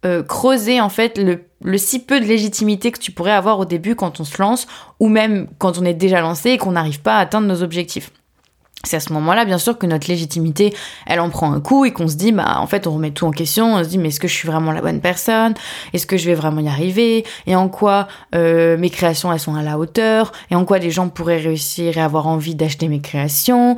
euh, 0.05 0.23
creuser 0.23 0.81
en 0.81 0.89
fait 0.89 1.17
le, 1.17 1.45
si 1.77 1.99
peu 1.99 2.19
de 2.19 2.25
légitimité 2.25 2.91
que 2.91 2.99
tu 2.99 3.11
pourrais 3.11 3.31
avoir 3.31 3.59
au 3.59 3.65
début 3.65 3.95
quand 3.95 4.19
on 4.19 4.23
se 4.23 4.41
lance 4.41 4.67
ou 4.99 5.09
même 5.09 5.47
quand 5.57 5.77
on 5.77 5.85
est 5.85 5.93
déjà 5.93 6.21
lancé 6.21 6.51
et 6.51 6.57
qu'on 6.57 6.73
n'arrive 6.73 7.01
pas 7.01 7.17
à 7.17 7.19
atteindre 7.19 7.47
nos 7.47 7.63
objectifs. 7.63 8.11
C'est 8.83 8.97
à 8.97 8.99
ce 8.99 9.11
moment-là, 9.13 9.45
bien 9.45 9.57
sûr, 9.57 9.77
que 9.77 9.87
notre 9.87 10.07
légitimité, 10.07 10.73
elle 11.07 11.19
en 11.19 11.29
prend 11.29 11.51
un 11.51 11.59
coup 11.59 11.85
et 11.85 11.91
qu'on 11.91 12.07
se 12.07 12.15
dit, 12.15 12.31
bah, 12.31 12.57
en 12.59 12.67
fait, 12.67 12.85
on 12.87 12.93
remet 12.93 13.11
tout 13.11 13.25
en 13.25 13.31
question. 13.31 13.73
On 13.75 13.83
se 13.83 13.89
dit, 13.89 13.97
mais 13.97 14.09
est-ce 14.09 14.19
que 14.19 14.27
je 14.27 14.33
suis 14.33 14.47
vraiment 14.47 14.71
la 14.71 14.81
bonne 14.81 15.01
personne? 15.01 15.55
Est-ce 15.93 16.05
que 16.05 16.17
je 16.17 16.25
vais 16.27 16.35
vraiment 16.35 16.61
y 16.61 16.67
arriver? 16.67 17.25
Et 17.47 17.55
en 17.55 17.67
quoi 17.67 18.07
euh, 18.35 18.77
mes 18.77 18.89
créations, 18.91 19.33
elles 19.33 19.39
sont 19.39 19.55
à 19.55 19.63
la 19.63 19.79
hauteur? 19.79 20.31
Et 20.51 20.55
en 20.55 20.65
quoi 20.65 20.79
des 20.79 20.91
gens 20.91 21.09
pourraient 21.09 21.39
réussir 21.39 21.97
et 21.97 22.01
avoir 22.01 22.27
envie 22.27 22.53
d'acheter 22.53 22.87
mes 22.87 23.01
créations? 23.01 23.75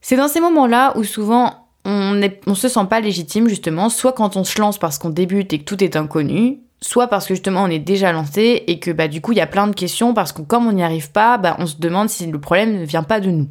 C'est 0.00 0.16
dans 0.16 0.28
ces 0.28 0.40
moments-là 0.40 0.94
où 0.96 1.04
souvent 1.04 1.68
on 1.84 2.12
ne 2.14 2.54
se 2.54 2.68
sent 2.68 2.86
pas 2.88 3.00
légitime 3.00 3.48
justement, 3.48 3.88
soit 3.88 4.12
quand 4.12 4.36
on 4.36 4.44
se 4.44 4.60
lance 4.60 4.78
parce 4.78 4.98
qu'on 4.98 5.10
débute 5.10 5.52
et 5.52 5.58
que 5.58 5.64
tout 5.64 5.82
est 5.82 5.96
inconnu, 5.96 6.60
soit 6.82 7.08
parce 7.08 7.26
que 7.26 7.34
justement 7.34 7.64
on 7.64 7.68
est 7.68 7.78
déjà 7.78 8.12
lancé 8.12 8.64
et 8.66 8.78
que 8.78 8.90
bah 8.90 9.08
du 9.08 9.20
coup 9.20 9.32
il 9.32 9.38
y 9.38 9.42
a 9.42 9.46
plein 9.46 9.66
de 9.66 9.74
questions 9.74 10.14
parce 10.14 10.32
que 10.32 10.42
comme 10.42 10.66
on 10.66 10.72
n'y 10.72 10.82
arrive 10.82 11.10
pas, 11.10 11.38
bah, 11.38 11.56
on 11.58 11.66
se 11.66 11.76
demande 11.76 12.08
si 12.08 12.26
le 12.26 12.40
problème 12.40 12.78
ne 12.80 12.84
vient 12.84 13.02
pas 13.02 13.20
de 13.20 13.30
nous. 13.30 13.48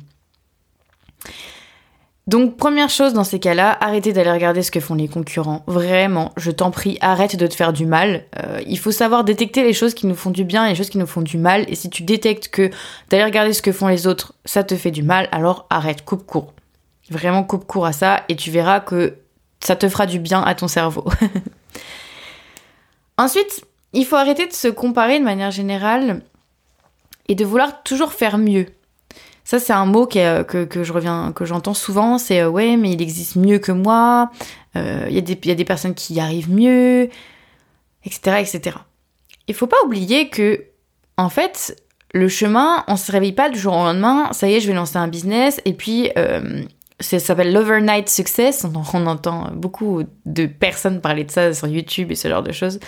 Donc 2.29 2.57
première 2.57 2.91
chose 2.91 3.13
dans 3.13 3.23
ces 3.23 3.39
cas-là, 3.39 3.75
arrêtez 3.81 4.13
d'aller 4.13 4.31
regarder 4.31 4.61
ce 4.61 4.69
que 4.69 4.79
font 4.79 4.93
les 4.93 5.07
concurrents. 5.07 5.63
Vraiment, 5.65 6.31
je 6.37 6.51
t'en 6.51 6.69
prie, 6.69 6.99
arrête 7.01 7.35
de 7.35 7.47
te 7.47 7.55
faire 7.55 7.73
du 7.73 7.87
mal. 7.87 8.25
Euh, 8.43 8.61
il 8.67 8.77
faut 8.77 8.91
savoir 8.91 9.23
détecter 9.23 9.63
les 9.63 9.73
choses 9.73 9.95
qui 9.95 10.05
nous 10.05 10.13
font 10.13 10.29
du 10.29 10.43
bien 10.43 10.67
et 10.67 10.69
les 10.69 10.75
choses 10.75 10.91
qui 10.91 10.99
nous 10.99 11.07
font 11.07 11.23
du 11.23 11.39
mal. 11.39 11.65
Et 11.69 11.73
si 11.73 11.89
tu 11.89 12.03
détectes 12.03 12.49
que 12.49 12.69
d'aller 13.09 13.23
regarder 13.23 13.51
ce 13.51 13.63
que 13.63 13.71
font 13.71 13.87
les 13.87 14.05
autres, 14.05 14.35
ça 14.45 14.63
te 14.63 14.75
fait 14.75 14.91
du 14.91 15.01
mal, 15.01 15.27
alors 15.31 15.65
arrête, 15.71 16.05
coupe 16.05 16.23
court. 16.27 16.53
Vraiment 17.09 17.43
coupe 17.43 17.65
court 17.65 17.87
à 17.87 17.93
ça 17.93 18.21
et 18.29 18.35
tu 18.35 18.51
verras 18.51 18.79
que 18.79 19.15
ça 19.59 19.75
te 19.75 19.89
fera 19.89 20.05
du 20.05 20.19
bien 20.19 20.43
à 20.43 20.53
ton 20.53 20.67
cerveau. 20.67 21.05
Ensuite, 23.19 23.65
il 23.91 24.05
faut 24.05 24.15
arrêter 24.15 24.47
de 24.47 24.53
se 24.53 24.69
comparer 24.69 25.19
de 25.19 25.25
manière 25.25 25.51
générale 25.51 26.21
et 27.27 27.35
de 27.35 27.43
vouloir 27.43 27.83
toujours 27.83 28.13
faire 28.13 28.37
mieux. 28.37 28.67
Ça, 29.43 29.59
c'est 29.59 29.73
un 29.73 29.85
mot 29.85 30.07
que, 30.07 30.43
que, 30.43 30.83
je 30.85 30.93
reviens, 30.93 31.33
que 31.33 31.43
j'entends 31.43 31.73
souvent. 31.73 32.17
C'est 32.17 32.39
euh, 32.39 32.49
ouais, 32.49 32.77
mais 32.77 32.91
il 32.91 33.01
existe 33.01 33.35
mieux 33.35 33.59
que 33.59 33.73
moi. 33.73 34.31
Euh, 34.77 35.05
il 35.09 35.15
y, 35.15 35.51
a 35.51 35.55
des 35.55 35.65
personnes 35.65 35.95
qui 35.95 36.13
y 36.13 36.21
arrivent 36.21 36.49
mieux, 36.49 37.09
etc., 38.05 38.37
etc. 38.39 38.77
Il 39.49 39.53
faut 39.53 39.67
pas 39.67 39.83
oublier 39.83 40.29
que, 40.29 40.63
en 41.17 41.27
fait, 41.27 41.75
le 42.13 42.29
chemin, 42.29 42.85
on 42.87 42.95
se 42.95 43.11
réveille 43.11 43.33
pas 43.33 43.49
du 43.49 43.59
jour 43.59 43.73
au 43.73 43.83
lendemain. 43.83 44.31
Ça 44.31 44.47
y 44.47 44.53
est, 44.53 44.61
je 44.61 44.67
vais 44.67 44.73
lancer 44.73 44.95
un 44.95 45.09
business 45.09 45.59
et 45.65 45.73
puis 45.73 46.09
euh, 46.17 46.63
ça 46.99 47.19
s'appelle 47.19 47.53
l'overnight 47.53 48.09
success. 48.09 48.65
On, 48.93 49.05
entend 49.05 49.51
beaucoup 49.53 50.03
de 50.25 50.45
personnes 50.45 51.01
parler 51.01 51.23
de 51.23 51.31
ça 51.31 51.53
sur 51.53 51.67
YouTube 51.67 52.11
et 52.11 52.15
ce 52.15 52.27
genre 52.27 52.43
de 52.43 52.51
choses. 52.51 52.79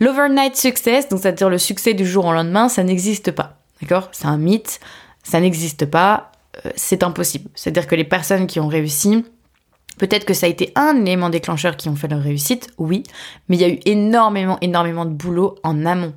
L'overnight 0.00 0.56
success, 0.56 1.08
donc 1.08 1.20
c'est-à-dire 1.20 1.50
le 1.50 1.58
succès 1.58 1.92
du 1.92 2.06
jour 2.06 2.24
au 2.24 2.32
lendemain, 2.32 2.68
ça 2.68 2.82
n'existe 2.82 3.32
pas. 3.32 3.58
D'accord? 3.82 4.08
C'est 4.12 4.26
un 4.26 4.38
mythe, 4.38 4.80
ça 5.22 5.40
n'existe 5.40 5.84
pas, 5.86 6.32
euh, 6.64 6.70
c'est 6.74 7.02
impossible. 7.02 7.50
C'est-à-dire 7.54 7.86
que 7.86 7.94
les 7.94 8.04
personnes 8.04 8.46
qui 8.46 8.60
ont 8.60 8.68
réussi, 8.68 9.24
peut-être 9.98 10.24
que 10.24 10.34
ça 10.34 10.46
a 10.46 10.48
été 10.48 10.72
un 10.74 11.04
élément 11.04 11.28
déclencheur 11.28 11.76
qui 11.76 11.90
ont 11.90 11.96
fait 11.96 12.08
leur 12.08 12.22
réussite, 12.22 12.68
oui, 12.78 13.02
mais 13.48 13.56
il 13.56 13.60
y 13.60 13.64
a 13.64 13.68
eu 13.68 13.78
énormément, 13.84 14.56
énormément 14.62 15.04
de 15.04 15.12
boulot 15.12 15.56
en 15.62 15.84
amont 15.84 16.14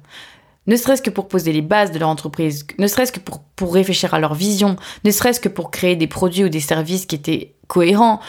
ne 0.67 0.75
serait-ce 0.75 1.01
que 1.01 1.09
pour 1.09 1.27
poser 1.27 1.51
les 1.51 1.61
bases 1.61 1.91
de 1.91 1.99
leur 1.99 2.09
entreprise, 2.09 2.65
ne 2.79 2.87
serait-ce 2.87 3.11
que 3.11 3.19
pour, 3.19 3.73
réfléchir 3.73 4.13
à 4.13 4.19
leur 4.19 4.33
vision, 4.33 4.75
ne 5.03 5.11
serait-ce 5.11 5.39
que 5.39 5.49
pour 5.49 5.71
créer 5.71 5.95
des 5.95 6.07
produits 6.07 6.43
ou 6.43 6.49
des 6.49 6.59
services 6.59 7.05
qui 7.05 7.15
étaient 7.15 7.55
cohérents. 7.67 8.19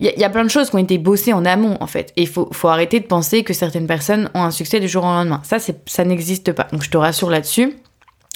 Il 0.00 0.06
y, 0.16 0.24
a 0.24 0.30
plein 0.30 0.44
de 0.44 0.50
choses 0.50 0.70
qui 0.70 0.76
ont 0.76 0.80
été 0.80 0.96
bossées 0.96 1.34
en 1.34 1.44
amont, 1.44 1.76
en 1.80 1.86
fait. 1.86 2.14
Et 2.16 2.22
il 2.22 2.28
faut, 2.28 2.48
faut 2.52 2.68
arrêter 2.68 3.00
de 3.00 3.06
penser 3.06 3.44
que 3.44 3.52
certaines 3.52 3.86
personnes 3.86 4.30
ont 4.32 4.42
un 4.42 4.50
succès 4.50 4.80
du 4.80 4.88
jour 4.88 5.04
au 5.04 5.08
lendemain. 5.08 5.42
Ça, 5.44 5.58
ça 5.58 6.04
n'existe 6.06 6.52
pas. 6.52 6.68
Donc 6.72 6.82
je 6.82 6.88
te 6.88 6.96
rassure 6.96 7.28
là-dessus. 7.28 7.74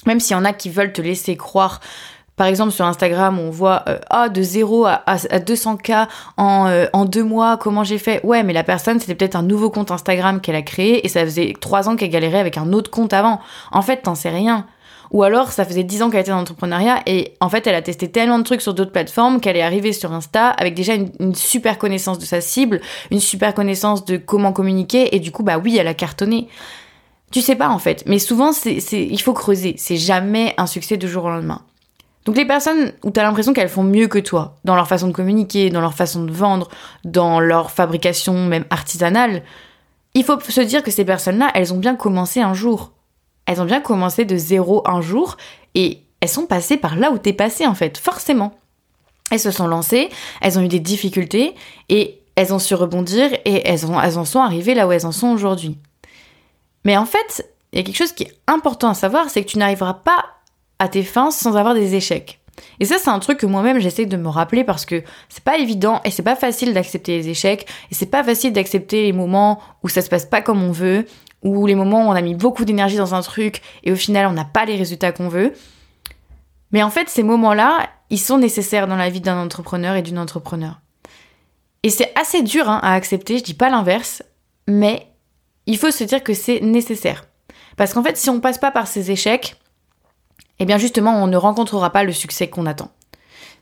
Même 0.05 0.19
s'il 0.19 0.37
y 0.37 0.39
en 0.39 0.45
a 0.45 0.53
qui 0.53 0.69
veulent 0.69 0.93
te 0.93 1.01
laisser 1.01 1.35
croire 1.35 1.79
par 2.35 2.47
exemple, 2.47 2.71
sur 2.71 2.85
Instagram, 2.85 3.39
on 3.39 3.49
voit 3.49 3.83
euh, 3.87 3.97
ah 4.09 4.29
de 4.29 4.41
0 4.41 4.85
à, 4.85 5.15
200K 5.15 6.07
en, 6.37 6.67
euh, 6.67 6.85
en 6.91 7.05
deux 7.05 7.23
mois, 7.23 7.57
comment 7.57 7.83
j'ai 7.83 7.97
fait? 7.97 8.19
Ouais, 8.25 8.43
mais 8.43 8.53
la 8.53 8.63
personne, 8.63 8.99
c'était 8.99 9.15
peut-être 9.15 9.35
un 9.35 9.43
nouveau 9.43 9.69
compte 9.69 9.91
Instagram 9.91 10.41
qu'elle 10.41 10.55
a 10.55 10.61
créé 10.61 11.05
et 11.05 11.09
ça 11.09 11.23
faisait 11.23 11.53
trois 11.59 11.87
ans 11.87 11.95
qu'elle 11.95 12.09
galérait 12.09 12.39
avec 12.39 12.57
un 12.57 12.73
autre 12.73 12.91
compte 12.91 13.13
avant. 13.13 13.39
En 13.71 13.81
fait, 13.81 14.03
t'en 14.03 14.15
sais 14.15 14.29
rien. 14.29 14.65
Ou 15.11 15.23
alors, 15.23 15.51
ça 15.51 15.65
faisait 15.65 15.83
10 15.83 16.03
ans 16.03 16.09
qu'elle 16.09 16.21
était 16.21 16.31
dans 16.31 16.37
l'entrepreneuriat 16.37 17.01
et 17.05 17.35
en 17.39 17.47
fait, 17.47 17.67
elle 17.67 17.75
a 17.75 17.81
testé 17.81 18.09
tellement 18.09 18.39
de 18.39 18.43
trucs 18.43 18.61
sur 18.61 18.73
d'autres 18.73 18.91
plateformes 18.91 19.39
qu'elle 19.39 19.55
est 19.55 19.61
arrivée 19.61 19.93
sur 19.93 20.11
Insta 20.11 20.49
avec 20.49 20.73
déjà 20.73 20.95
une, 20.95 21.35
super 21.35 21.77
connaissance 21.77 22.19
de 22.19 22.25
sa 22.25 22.41
cible, 22.41 22.81
une 23.11 23.19
super 23.19 23.53
connaissance 23.53 24.03
de 24.03 24.17
comment 24.17 24.51
communiquer 24.51 25.15
et 25.15 25.19
du 25.19 25.31
coup, 25.31 25.43
bah 25.43 25.57
oui, 25.57 25.77
elle 25.77 25.87
a 25.87 25.93
cartonné. 25.93 26.47
Tu 27.31 27.41
sais 27.41 27.55
pas 27.55 27.69
en 27.69 27.79
fait, 27.79 28.03
mais 28.07 28.19
souvent, 28.19 28.51
c'est, 28.51 28.77
il 28.91 29.21
faut 29.21 29.33
creuser. 29.33 29.75
C'est 29.77 29.97
jamais 29.97 30.53
un 30.57 30.67
succès 30.67 30.97
du 30.97 31.07
jour 31.07 31.25
au 31.25 31.29
lendemain. 31.29 31.61
Donc 32.25 32.35
les 32.35 32.45
personnes 32.45 32.91
où 33.03 33.11
tu 33.11 33.19
as 33.19 33.23
l'impression 33.23 33.53
qu'elles 33.53 33.69
font 33.69 33.83
mieux 33.83 34.07
que 34.07 34.17
toi, 34.17 34.57
dans 34.65 34.75
leur 34.75 34.87
façon 34.87 35.07
de 35.07 35.13
communiquer, 35.13 35.69
dans 35.69 35.81
leur 35.81 35.93
façon 35.93 36.23
de 36.23 36.31
vendre, 36.31 36.69
dans 37.03 37.39
leur 37.39 37.69
fabrication 37.69 38.33
même 38.33 38.65
artisanale, 38.71 39.43
il 40.15 40.23
faut 40.23 40.39
se 40.39 40.61
dire 40.61 40.81
que 40.81 40.91
ces 40.91 41.05
personnes-là, 41.05 41.51
elles 41.53 41.73
ont 41.73 41.77
bien 41.77 41.95
commencé 41.95 42.41
un 42.41 42.53
jour. 42.53 42.93
Elles 43.45 43.61
ont 43.61 43.65
bien 43.65 43.79
commencé 43.79 44.25
de 44.25 44.35
zéro 44.37 44.81
un 44.89 45.01
jour 45.01 45.37
et 45.75 46.01
elles 46.19 46.29
sont 46.29 46.47
passées 46.47 46.77
par 46.77 46.95
là 46.95 47.11
où 47.11 47.19
t'es 47.19 47.33
passé 47.33 47.67
en 47.67 47.75
fait, 47.75 47.97
forcément. 47.97 48.55
Elles 49.29 49.39
se 49.39 49.51
sont 49.51 49.67
lancées, 49.67 50.09
elles 50.41 50.57
ont 50.57 50.63
eu 50.63 50.67
des 50.67 50.79
difficultés 50.79 51.53
et 51.89 52.21
elles 52.35 52.53
ont 52.53 52.59
su 52.59 52.73
rebondir 52.73 53.31
et 53.45 53.67
elles, 53.67 53.85
ont, 53.85 54.01
elles 54.01 54.17
en 54.17 54.25
sont 54.25 54.39
arrivées 54.39 54.73
là 54.73 54.87
où 54.87 54.91
elles 54.91 55.05
en 55.05 55.11
sont 55.11 55.27
aujourd'hui. 55.27 55.77
Mais 56.85 56.97
en 56.97 57.05
fait, 57.05 57.47
il 57.71 57.77
y 57.77 57.81
a 57.81 57.83
quelque 57.83 57.97
chose 57.97 58.13
qui 58.13 58.23
est 58.23 58.33
important 58.47 58.89
à 58.89 58.93
savoir, 58.93 59.29
c'est 59.29 59.43
que 59.43 59.49
tu 59.49 59.59
n'arriveras 59.59 59.95
pas 59.95 60.23
à 60.79 60.87
tes 60.87 61.03
fins 61.03 61.31
sans 61.31 61.55
avoir 61.55 61.73
des 61.73 61.95
échecs. 61.95 62.39
Et 62.79 62.85
ça, 62.85 62.97
c'est 62.97 63.09
un 63.09 63.19
truc 63.19 63.39
que 63.39 63.45
moi-même 63.45 63.79
j'essaie 63.79 64.05
de 64.05 64.17
me 64.17 64.29
rappeler 64.29 64.63
parce 64.63 64.85
que 64.85 65.03
c'est 65.29 65.43
pas 65.43 65.57
évident 65.57 66.01
et 66.05 66.11
c'est 66.11 66.23
pas 66.23 66.35
facile 66.35 66.73
d'accepter 66.73 67.17
les 67.17 67.29
échecs 67.29 67.67
et 67.91 67.95
c'est 67.95 68.05
pas 68.05 68.23
facile 68.23 68.53
d'accepter 68.53 69.03
les 69.03 69.13
moments 69.13 69.59
où 69.83 69.89
ça 69.89 70.01
se 70.01 70.09
passe 70.09 70.25
pas 70.25 70.41
comme 70.41 70.63
on 70.63 70.71
veut 70.71 71.05
ou 71.43 71.67
les 71.67 71.75
moments 71.75 72.07
où 72.07 72.09
on 72.09 72.15
a 72.15 72.21
mis 72.21 72.35
beaucoup 72.35 72.65
d'énergie 72.65 72.97
dans 72.97 73.13
un 73.13 73.21
truc 73.21 73.61
et 73.83 73.91
au 73.91 73.95
final 73.95 74.27
on 74.27 74.31
n'a 74.31 74.45
pas 74.45 74.65
les 74.65 74.75
résultats 74.75 75.11
qu'on 75.11 75.27
veut. 75.27 75.53
Mais 76.71 76.83
en 76.83 76.89
fait, 76.89 77.09
ces 77.09 77.23
moments-là, 77.23 77.89
ils 78.09 78.19
sont 78.19 78.37
nécessaires 78.37 78.87
dans 78.87 78.95
la 78.95 79.09
vie 79.09 79.21
d'un 79.21 79.37
entrepreneur 79.37 79.95
et 79.95 80.01
d'une 80.01 80.19
entrepreneur. 80.19 80.79
Et 81.83 81.89
c'est 81.89 82.11
assez 82.19 82.41
dur 82.41 82.69
hein, 82.69 82.79
à 82.81 82.93
accepter, 82.93 83.37
je 83.37 83.43
dis 83.43 83.53
pas 83.53 83.69
l'inverse, 83.69 84.23
mais 84.67 85.07
il 85.67 85.77
faut 85.77 85.91
se 85.91 86.03
dire 86.03 86.23
que 86.23 86.33
c'est 86.33 86.61
nécessaire. 86.61 87.25
Parce 87.77 87.93
qu'en 87.93 88.03
fait, 88.03 88.17
si 88.17 88.29
on 88.29 88.39
passe 88.39 88.57
pas 88.57 88.71
par 88.71 88.87
ces 88.87 89.11
échecs, 89.11 89.55
eh 90.59 90.65
bien 90.65 90.77
justement, 90.77 91.23
on 91.23 91.27
ne 91.27 91.37
rencontrera 91.37 91.91
pas 91.91 92.03
le 92.03 92.13
succès 92.13 92.47
qu'on 92.47 92.65
attend. 92.65 92.91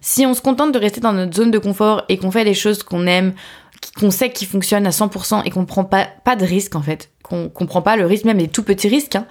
Si 0.02 0.26
on 0.26 0.34
se 0.34 0.42
contente 0.42 0.74
de 0.74 0.80
rester 0.80 1.00
dans 1.00 1.14
notre 1.14 1.36
zone 1.36 1.52
de 1.52 1.60
confort 1.60 2.04
et 2.10 2.18
qu'on 2.18 2.32
fait 2.32 2.44
des 2.44 2.54
choses 2.54 2.84
qu'on 2.84 3.08
aime, 3.08 3.34
qu'on 3.98 4.12
sait 4.12 4.32
qui 4.32 4.46
fonctionnent 4.46 4.86
à 4.86 4.92
100% 4.92 5.44
et 5.46 5.50
qu'on 5.50 5.66
prend 5.66 5.86
pas, 5.86 6.08
de 6.36 6.46
risque 6.46 6.76
en 6.76 6.82
fait, 6.82 7.10
qu'on 7.24 7.52
ne 7.60 7.66
prend 7.66 7.82
pas 7.82 7.96
le 7.96 8.06
risque, 8.06 8.26
même 8.26 8.38
des 8.38 8.48
tout 8.48 8.64
petits 8.64 8.90
risques, 8.90 9.16
hein, 9.16 9.28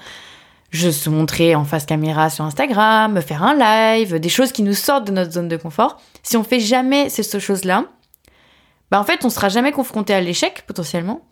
je 0.70 0.90
se 0.90 1.10
montrer 1.10 1.54
en 1.54 1.64
face 1.64 1.84
caméra 1.84 2.30
sur 2.30 2.44
Instagram, 2.44 3.20
faire 3.20 3.42
un 3.42 3.54
live, 3.54 4.18
des 4.18 4.28
choses 4.30 4.52
qui 4.52 4.62
nous 4.62 4.72
sortent 4.72 5.06
de 5.06 5.12
notre 5.12 5.32
zone 5.32 5.48
de 5.48 5.56
confort, 5.58 6.00
si 6.22 6.36
on 6.38 6.44
fait 6.44 6.60
jamais 6.60 7.10
ces 7.10 7.38
choses-là, 7.38 7.84
bah 8.90 9.00
en 9.00 9.04
fait, 9.04 9.24
on 9.24 9.30
sera 9.30 9.48
jamais 9.48 9.72
confronté 9.72 10.12
à 10.12 10.20
l'échec 10.20 10.64
potentiellement. 10.66 11.22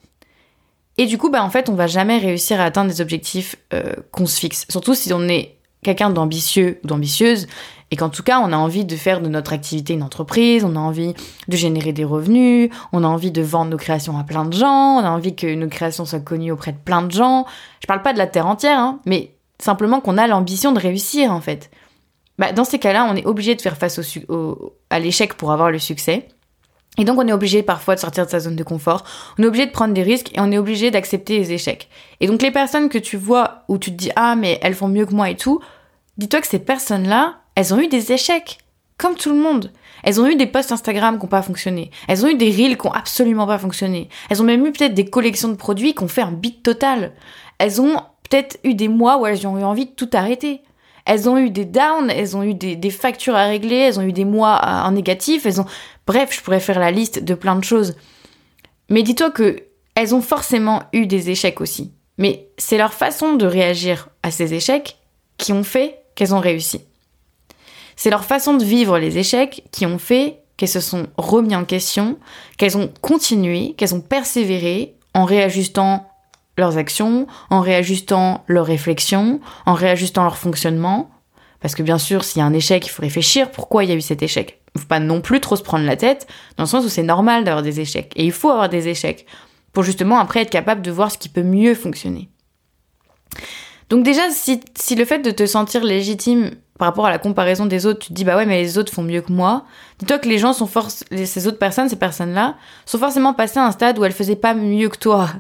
Et 0.97 1.07
du 1.07 1.19
coup, 1.19 1.31
bah 1.31 1.43
en 1.43 1.51
fait, 1.51 1.69
on 1.69 1.75
va 1.75 1.87
jamais 1.87 2.19
réussir 2.19 2.61
à 2.61 2.65
atteindre 2.65 2.91
des 2.91 3.01
objectifs 3.01 3.57
euh, 3.73 3.95
qu'on 4.13 4.27
se 4.27 4.39
fixe. 4.41 4.67
Surtout 4.69 4.95
si 4.95 5.13
on 5.13 5.29
est 5.29 5.60
quelqu'un 5.83 6.11
d'ambitieux 6.11 6.81
ou 6.85 6.87
d'ambitieuse 6.87 7.47
et 7.91 7.97
qu'en 7.97 8.09
tout 8.09 8.23
cas, 8.23 8.41
on 8.41 8.53
a 8.53 8.57
envie 8.57 8.85
de 8.85 8.95
faire 8.95 9.21
de 9.21 9.29
notre 9.29 9.53
activité 9.53 9.95
une 9.95 10.03
entreprise, 10.03 10.65
on 10.65 10.77
a 10.77 10.79
envie 10.79 11.15
de 11.49 11.57
générer 11.57 11.93
des 11.93 12.05
revenus, 12.05 12.71
on 12.93 13.03
a 13.03 13.07
envie 13.09 13.33
de 13.33 13.43
vendre 13.43 13.73
nos 13.73 13.77
créations 13.77 14.17
à 14.17 14.23
plein 14.23 14.45
de 14.45 14.53
gens, 14.53 14.99
on 14.99 15.05
a 15.05 15.11
envie 15.11 15.35
que 15.35 15.53
nos 15.55 15.69
créations 15.69 16.05
soient 16.05 16.21
connues 16.21 16.53
auprès 16.53 16.73
de 16.73 16.79
plein 16.79 17.03
de 17.03 17.11
gens. 17.11 17.47
Je 17.81 17.87
parle 17.87 18.03
pas 18.03 18.13
de 18.13 18.19
la 18.19 18.29
terre 18.29 18.47
entière, 18.47 18.79
hein, 18.79 19.01
mais 19.07 19.35
simplement 19.59 20.01
qu'on 20.01 20.19
a 20.19 20.29
l'ambition 20.29 20.71
de 20.73 20.79
réussir 20.79 21.33
en 21.33 21.41
fait. 21.41 21.71
Bah, 22.39 22.53
dans 22.53 22.65
ces 22.65 22.79
cas-là, 22.79 23.07
on 23.11 23.17
est 23.17 23.27
obligé 23.27 23.55
de 23.55 23.61
faire 23.61 23.77
face 23.77 23.99
au, 24.29 24.75
à 24.89 24.99
l'échec 25.01 25.35
pour 25.35 25.53
avoir 25.53 25.71
le 25.71 25.79
succès. 25.79 26.29
Et 26.99 27.05
donc 27.05 27.19
on 27.19 27.27
est 27.27 27.33
obligé 27.33 27.63
parfois 27.63 27.95
de 27.95 28.01
sortir 28.01 28.27
de 28.27 28.31
sa 28.31 28.41
zone 28.41 28.57
de 28.57 28.65
confort, 28.65 29.05
on 29.39 29.43
est 29.43 29.47
obligé 29.47 29.67
de 29.67 29.71
prendre 29.71 29.95
des 29.95 30.03
risques 30.03 30.33
et 30.35 30.41
on 30.41 30.51
est 30.51 30.59
obligé 30.59 30.91
d'accepter 30.91 31.39
les 31.39 31.53
échecs. 31.53 31.89
Et 32.21 32.27
donc 32.27 32.43
les 32.43 32.51
personnes 32.51 32.89
que 32.89 32.99
tu 32.99 33.17
vois 33.17 33.63
où 33.69 33.79
tu 33.79 33.91
te 33.91 33.97
dis 33.97 34.11
ah 34.17 34.35
mais 34.37 34.59
elles 34.63 34.75
font 34.75 34.89
mieux 34.89 35.07
que 35.07 35.15
moi 35.15 35.31
et 35.31 35.37
tout, 35.37 35.61
dis-toi 36.19 36.41
que 36.41 36.49
ces 36.49 36.59
personnes-là, 36.59 37.37
elles 37.55 37.73
ont 37.73 37.81
eu 37.81 37.89
des 37.89 38.13
échecs, 38.13 38.59
comme 38.99 39.15
tout 39.15 39.31
le 39.31 39.39
monde. 39.39 39.73
Elles 40.03 40.21
ont 40.21 40.27
eu 40.27 40.37
des 40.37 40.47
posts 40.47 40.73
Instagram 40.73 41.17
qui 41.17 41.25
n'ont 41.25 41.29
pas 41.29 41.43
fonctionné. 41.43 41.91
Elles 42.09 42.25
ont 42.25 42.29
eu 42.29 42.37
des 42.37 42.51
reels 42.51 42.77
qui 42.77 42.87
n'ont 42.87 42.93
absolument 42.93 43.47
pas 43.47 43.59
fonctionné. 43.59 44.09
Elles 44.29 44.41
ont 44.41 44.45
même 44.45 44.65
eu 44.67 44.73
peut-être 44.73 44.95
des 44.95 45.07
collections 45.07 45.49
de 45.49 45.55
produits 45.55 45.95
qui 45.95 46.03
ont 46.03 46.09
fait 46.09 46.23
un 46.23 46.33
beat 46.33 46.63
total. 46.63 47.13
Elles 47.59 47.81
ont 47.81 47.97
peut-être 48.29 48.59
eu 48.65 48.75
des 48.75 48.89
mois 48.89 49.19
où 49.19 49.27
elles 49.27 49.47
ont 49.47 49.59
eu 49.59 49.63
envie 49.63 49.87
de 49.87 49.91
tout 49.91 50.09
arrêter. 50.13 50.63
Elles 51.07 51.29
ont 51.29 51.39
eu 51.39 51.51
des 51.51 51.65
downs, 51.65 52.11
elles 52.11 52.37
ont 52.37 52.43
eu 52.43 52.55
des, 52.55 52.91
factures 52.91 53.35
à 53.35 53.47
régler, 53.47 53.77
elles 53.77 53.99
ont 53.99 54.03
eu 54.03 54.13
des 54.13 54.25
mois 54.25 54.61
en 54.63 54.93
négatif, 54.93 55.47
elles 55.47 55.61
ont... 55.61 55.67
Bref, 56.11 56.35
je 56.35 56.41
pourrais 56.41 56.59
faire 56.59 56.81
la 56.81 56.91
liste 56.91 57.23
de 57.23 57.35
plein 57.35 57.55
de 57.55 57.63
choses. 57.63 57.95
Mais 58.89 59.05
dis-toi 59.05 59.31
que 59.31 59.63
elles 59.95 60.13
ont 60.13 60.21
forcément 60.21 60.83
eu 60.93 61.07
des 61.07 61.31
échecs 61.31 61.61
aussi. 61.61 61.93
Mais 62.19 62.49
c'est 62.59 62.79
leur 62.79 62.93
façon 62.93 63.35
de 63.35 63.47
réagir 63.47 64.09
à 64.25 64.33
ces 64.33 64.53
échecs 64.53 64.99
qui 65.39 65.53
ont 65.53 65.63
fait 65.63 66.03
qu'elles 66.17 66.35
ont 66.35 66.41
réussi. 66.41 66.81
C'est 67.95 68.11
leur 68.11 68.25
façon 68.25 68.55
de 68.55 68.65
vivre 68.65 68.99
les 68.99 69.19
échecs 69.19 69.63
qui 69.71 69.87
ont 69.87 69.99
fait 69.99 70.41
qu'elles 70.57 70.69
se 70.69 70.81
sont 70.81 71.07
remis 71.17 71.55
en 71.55 71.65
question, 71.65 72.19
qu'elles 72.59 72.77
ont 72.77 72.93
continué, 73.01 73.75
qu'elles 73.75 73.95
ont 73.95 74.01
persévéré 74.01 74.97
en 75.15 75.25
réajustant 75.25 76.11
leurs 76.59 76.77
actions, 76.77 77.29
en 77.51 77.61
réajustant 77.61 78.43
leurs 78.49 78.67
réflexions, 78.67 79.39
en 79.65 79.75
réajustant 79.75 80.25
leur 80.25 80.39
fonctionnement. 80.39 81.09
Parce 81.61 81.77
que 81.77 81.85
bien 81.85 81.99
sûr, 81.99 82.25
s'il 82.25 82.41
y 82.41 82.43
a 82.43 82.47
un 82.47 82.53
échec, 82.53 82.85
il 82.85 82.91
faut 82.91 83.03
réfléchir 83.03 83.53
pourquoi 83.53 83.85
il 83.85 83.91
y 83.91 83.93
a 83.93 83.97
eu 83.97 84.01
cet 84.01 84.25
échec. 84.25 84.60
Faut 84.79 84.87
pas 84.87 85.01
non 85.01 85.21
plus 85.21 85.41
trop 85.41 85.57
se 85.57 85.63
prendre 85.63 85.85
la 85.85 85.97
tête, 85.97 86.27
dans 86.57 86.65
le 86.65 86.69
sens 86.69 86.85
où 86.85 86.89
c'est 86.89 87.03
normal 87.03 87.45
d'avoir 87.45 87.63
des 87.63 87.81
échecs. 87.81 88.13
Et 88.17 88.25
il 88.25 88.33
faut 88.33 88.51
avoir 88.51 88.69
des 88.69 88.89
échecs 88.89 89.27
pour 89.73 89.83
justement 89.83 90.19
après 90.19 90.43
être 90.43 90.51
capable 90.51 90.83
de 90.83 90.91
voir 90.91 91.11
ce 91.11 91.19
qui 91.19 91.29
peut 91.29 91.43
mieux 91.43 91.75
fonctionner. 91.75 92.29
Donc 93.89 94.05
déjà, 94.05 94.31
si, 94.31 94.61
si 94.79 94.95
le 94.95 95.05
fait 95.05 95.19
de 95.19 95.31
te 95.33 95.47
sentir 95.47 95.85
légitime 95.85 96.53
par 96.79 96.89
rapport 96.89 97.07
à 97.07 97.11
la 97.11 97.19
comparaison 97.19 97.67
des 97.67 97.87
autres, 97.87 97.99
tu 97.99 98.09
te 98.09 98.13
dis 98.15 98.25
bah 98.25 98.37
ouais 98.37 98.47
mais 98.47 98.63
les 98.63 98.79
autres 98.79 98.93
font 98.93 99.03
mieux 99.03 99.21
que 99.21 99.33
moi. 99.33 99.65
Dis-toi 99.99 100.19
que 100.19 100.29
les 100.29 100.39
gens 100.39 100.53
sont 100.53 100.69
ces 101.11 101.47
autres 101.47 101.59
personnes, 101.59 101.89
ces 101.89 101.97
personnes-là, 101.97 102.57
sont 102.87 102.99
forcément 102.99 103.35
passées 103.35 103.59
à 103.59 103.67
un 103.67 103.73
stade 103.73 103.99
où 103.99 104.05
elles 104.05 104.13
faisaient 104.13 104.37
pas 104.37 104.55
mieux 104.55 104.89
que 104.89 104.97
toi. 104.97 105.29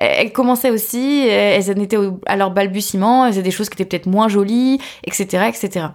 Elles 0.00 0.32
commençaient 0.32 0.70
aussi, 0.70 1.26
elles 1.26 1.72
en 1.72 1.82
étaient 1.82 1.96
à 2.26 2.36
leur 2.36 2.52
balbutiement, 2.52 3.26
elles 3.26 3.32
faisaient 3.32 3.42
des 3.42 3.50
choses 3.50 3.68
qui 3.68 3.82
étaient 3.82 3.98
peut-être 3.98 4.06
moins 4.06 4.28
jolies, 4.28 4.78
etc., 5.02 5.48
etc. 5.48 5.86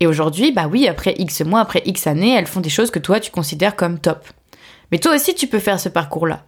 Et 0.00 0.06
aujourd'hui, 0.06 0.52
bah 0.52 0.68
oui, 0.70 0.86
après 0.86 1.14
X 1.18 1.40
mois, 1.42 1.60
après 1.60 1.82
X 1.84 2.06
années, 2.06 2.34
elles 2.34 2.46
font 2.46 2.60
des 2.60 2.68
choses 2.68 2.90
que 2.90 2.98
toi 2.98 3.20
tu 3.20 3.30
considères 3.30 3.76
comme 3.76 3.98
top. 3.98 4.26
Mais 4.92 4.98
toi 4.98 5.14
aussi, 5.14 5.34
tu 5.34 5.46
peux 5.46 5.58
faire 5.58 5.80
ce 5.80 5.88
parcours-là. 5.88 6.44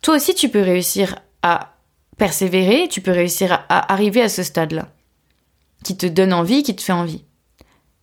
Toi 0.00 0.16
aussi, 0.16 0.34
tu 0.34 0.48
peux 0.48 0.62
réussir 0.62 1.16
à 1.42 1.74
persévérer, 2.16 2.88
tu 2.88 3.00
peux 3.00 3.10
réussir 3.10 3.52
à 3.68 3.92
arriver 3.92 4.22
à 4.22 4.28
ce 4.28 4.42
stade-là 4.42 4.88
qui 5.82 5.96
te 5.96 6.06
donne 6.06 6.32
envie, 6.32 6.62
qui 6.62 6.74
te 6.74 6.82
fait 6.82 6.92
envie. 6.92 7.24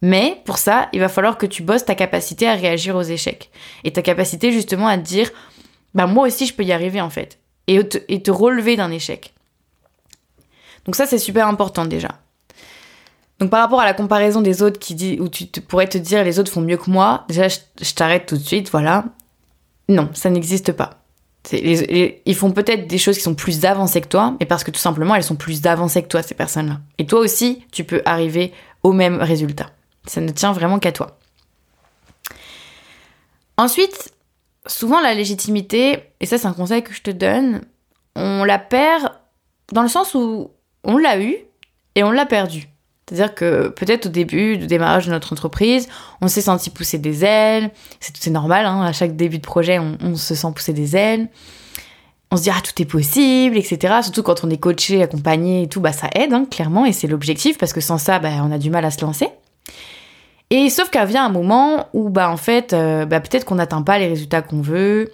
Mais 0.01 0.41
pour 0.45 0.57
ça, 0.57 0.89
il 0.93 0.99
va 0.99 1.09
falloir 1.09 1.37
que 1.37 1.45
tu 1.45 1.63
bosses 1.63 1.85
ta 1.85 1.95
capacité 1.95 2.47
à 2.47 2.55
réagir 2.55 2.95
aux 2.95 3.03
échecs. 3.03 3.51
Et 3.83 3.91
ta 3.91 4.01
capacité 4.01 4.51
justement 4.51 4.87
à 4.87 4.97
te 4.97 5.03
dire, 5.03 5.29
bah 5.93 6.07
moi 6.07 6.27
aussi 6.27 6.45
je 6.45 6.53
peux 6.53 6.63
y 6.63 6.71
arriver 6.71 7.01
en 7.01 7.09
fait. 7.09 7.39
Te, 7.67 7.97
et 8.07 8.23
te 8.23 8.31
relever 8.31 8.75
d'un 8.75 8.91
échec. 8.91 9.33
Donc 10.85 10.95
ça 10.95 11.05
c'est 11.05 11.19
super 11.19 11.47
important 11.47 11.85
déjà. 11.85 12.19
Donc 13.39 13.49
par 13.49 13.61
rapport 13.61 13.79
à 13.79 13.85
la 13.85 13.93
comparaison 13.93 14.41
des 14.41 14.61
autres 14.61 14.79
qui 14.79 14.95
dit, 14.95 15.17
où 15.19 15.29
tu 15.29 15.45
pourrais 15.61 15.87
te 15.87 15.97
dire 15.97 16.23
les 16.23 16.39
autres 16.39 16.51
font 16.51 16.61
mieux 16.61 16.77
que 16.77 16.89
moi, 16.89 17.25
déjà 17.27 17.47
je 17.47 17.93
t'arrête 17.93 18.25
tout 18.25 18.37
de 18.37 18.43
suite, 18.43 18.69
voilà. 18.69 19.05
Non, 19.87 20.09
ça 20.13 20.29
n'existe 20.29 20.71
pas 20.73 20.99
ils 21.51 22.35
font 22.35 22.51
peut-être 22.51 22.87
des 22.87 22.97
choses 22.97 23.17
qui 23.17 23.23
sont 23.23 23.35
plus 23.35 23.65
avancées 23.65 24.01
que 24.01 24.07
toi, 24.07 24.35
mais 24.39 24.45
parce 24.45 24.63
que 24.63 24.71
tout 24.71 24.79
simplement 24.79 25.15
elles 25.15 25.23
sont 25.23 25.35
plus 25.35 25.65
avancées 25.65 26.03
que 26.03 26.07
toi, 26.07 26.21
ces 26.21 26.35
personnes-là. 26.35 26.79
Et 26.97 27.05
toi 27.05 27.19
aussi, 27.19 27.65
tu 27.71 27.83
peux 27.83 28.01
arriver 28.05 28.53
au 28.83 28.91
même 28.91 29.21
résultat. 29.21 29.67
Ça 30.05 30.21
ne 30.21 30.31
tient 30.31 30.51
vraiment 30.51 30.79
qu'à 30.79 30.91
toi. 30.91 31.17
Ensuite, 33.57 34.13
souvent 34.65 35.01
la 35.01 35.13
légitimité, 35.13 36.03
et 36.19 36.25
ça 36.25 36.37
c'est 36.37 36.47
un 36.47 36.53
conseil 36.53 36.83
que 36.83 36.93
je 36.93 37.01
te 37.01 37.11
donne, 37.11 37.61
on 38.15 38.43
la 38.43 38.59
perd 38.59 39.11
dans 39.71 39.81
le 39.81 39.89
sens 39.89 40.13
où 40.13 40.51
on 40.83 40.97
l'a 40.97 41.19
eu 41.19 41.35
et 41.95 42.03
on 42.03 42.11
l'a 42.11 42.25
perdu. 42.25 42.69
C'est-à-dire 43.09 43.33
que 43.33 43.69
peut-être 43.69 44.05
au 44.05 44.09
début 44.09 44.57
du 44.57 44.67
démarrage 44.67 45.07
de 45.07 45.11
notre 45.11 45.33
entreprise, 45.33 45.89
on 46.21 46.27
s'est 46.27 46.41
senti 46.41 46.69
pousser 46.69 46.99
des 46.99 47.25
ailes. 47.25 47.71
C'est 47.99 48.29
normal, 48.29 48.67
hein, 48.67 48.83
à 48.83 48.91
chaque 48.91 49.15
début 49.15 49.39
de 49.39 49.43
projet, 49.43 49.79
on, 49.79 50.15
se 50.15 50.35
sent 50.35 50.47
pousser 50.55 50.73
des 50.73 50.95
ailes. 50.95 51.27
On 52.29 52.37
se 52.37 52.43
dit, 52.43 52.51
ah, 52.51 52.61
tout 52.63 52.79
est 52.79 52.85
possible, 52.85 53.57
etc. 53.57 53.95
Surtout 54.03 54.21
quand 54.21 54.43
on 54.43 54.49
est 54.51 54.57
coaché, 54.57 55.01
accompagné 55.01 55.63
et 55.63 55.67
tout, 55.67 55.81
bah, 55.81 55.91
ça 55.91 56.07
aide, 56.13 56.33
hein, 56.33 56.45
clairement, 56.49 56.85
et 56.85 56.93
c'est 56.93 57.07
l'objectif, 57.07 57.57
parce 57.57 57.73
que 57.73 57.81
sans 57.81 57.97
ça, 57.97 58.19
bah, 58.19 58.29
on 58.43 58.51
a 58.51 58.59
du 58.59 58.69
mal 58.69 58.85
à 58.85 58.91
se 58.91 59.01
lancer. 59.01 59.29
Et 60.51 60.69
sauf 60.69 60.91
qu'il 60.91 61.03
vient 61.05 61.25
un 61.25 61.31
moment 61.31 61.87
où, 61.93 62.09
bah, 62.09 62.29
en 62.29 62.37
fait, 62.37 62.73
euh, 62.73 63.05
bah, 63.07 63.21
peut-être 63.21 63.45
qu'on 63.45 63.55
n'atteint 63.55 63.81
pas 63.81 63.97
les 63.97 64.07
résultats 64.07 64.43
qu'on 64.43 64.61
veut, 64.61 65.11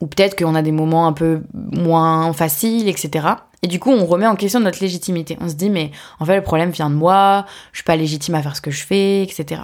ou 0.00 0.08
peut-être 0.08 0.36
qu'on 0.36 0.56
a 0.56 0.62
des 0.62 0.72
moments 0.72 1.06
un 1.06 1.12
peu 1.12 1.42
moins 1.52 2.32
faciles, 2.32 2.88
etc. 2.88 3.28
Et 3.64 3.66
du 3.66 3.80
coup, 3.80 3.90
on 3.90 4.04
remet 4.04 4.26
en 4.26 4.36
question 4.36 4.60
notre 4.60 4.82
légitimité. 4.82 5.38
On 5.40 5.48
se 5.48 5.54
dit, 5.54 5.70
mais 5.70 5.90
en 6.20 6.26
fait, 6.26 6.36
le 6.36 6.42
problème 6.42 6.68
vient 6.68 6.90
de 6.90 6.94
moi, 6.94 7.46
je 7.72 7.78
suis 7.78 7.84
pas 7.84 7.96
légitime 7.96 8.34
à 8.34 8.42
faire 8.42 8.54
ce 8.54 8.60
que 8.60 8.70
je 8.70 8.84
fais, 8.84 9.22
etc. 9.22 9.62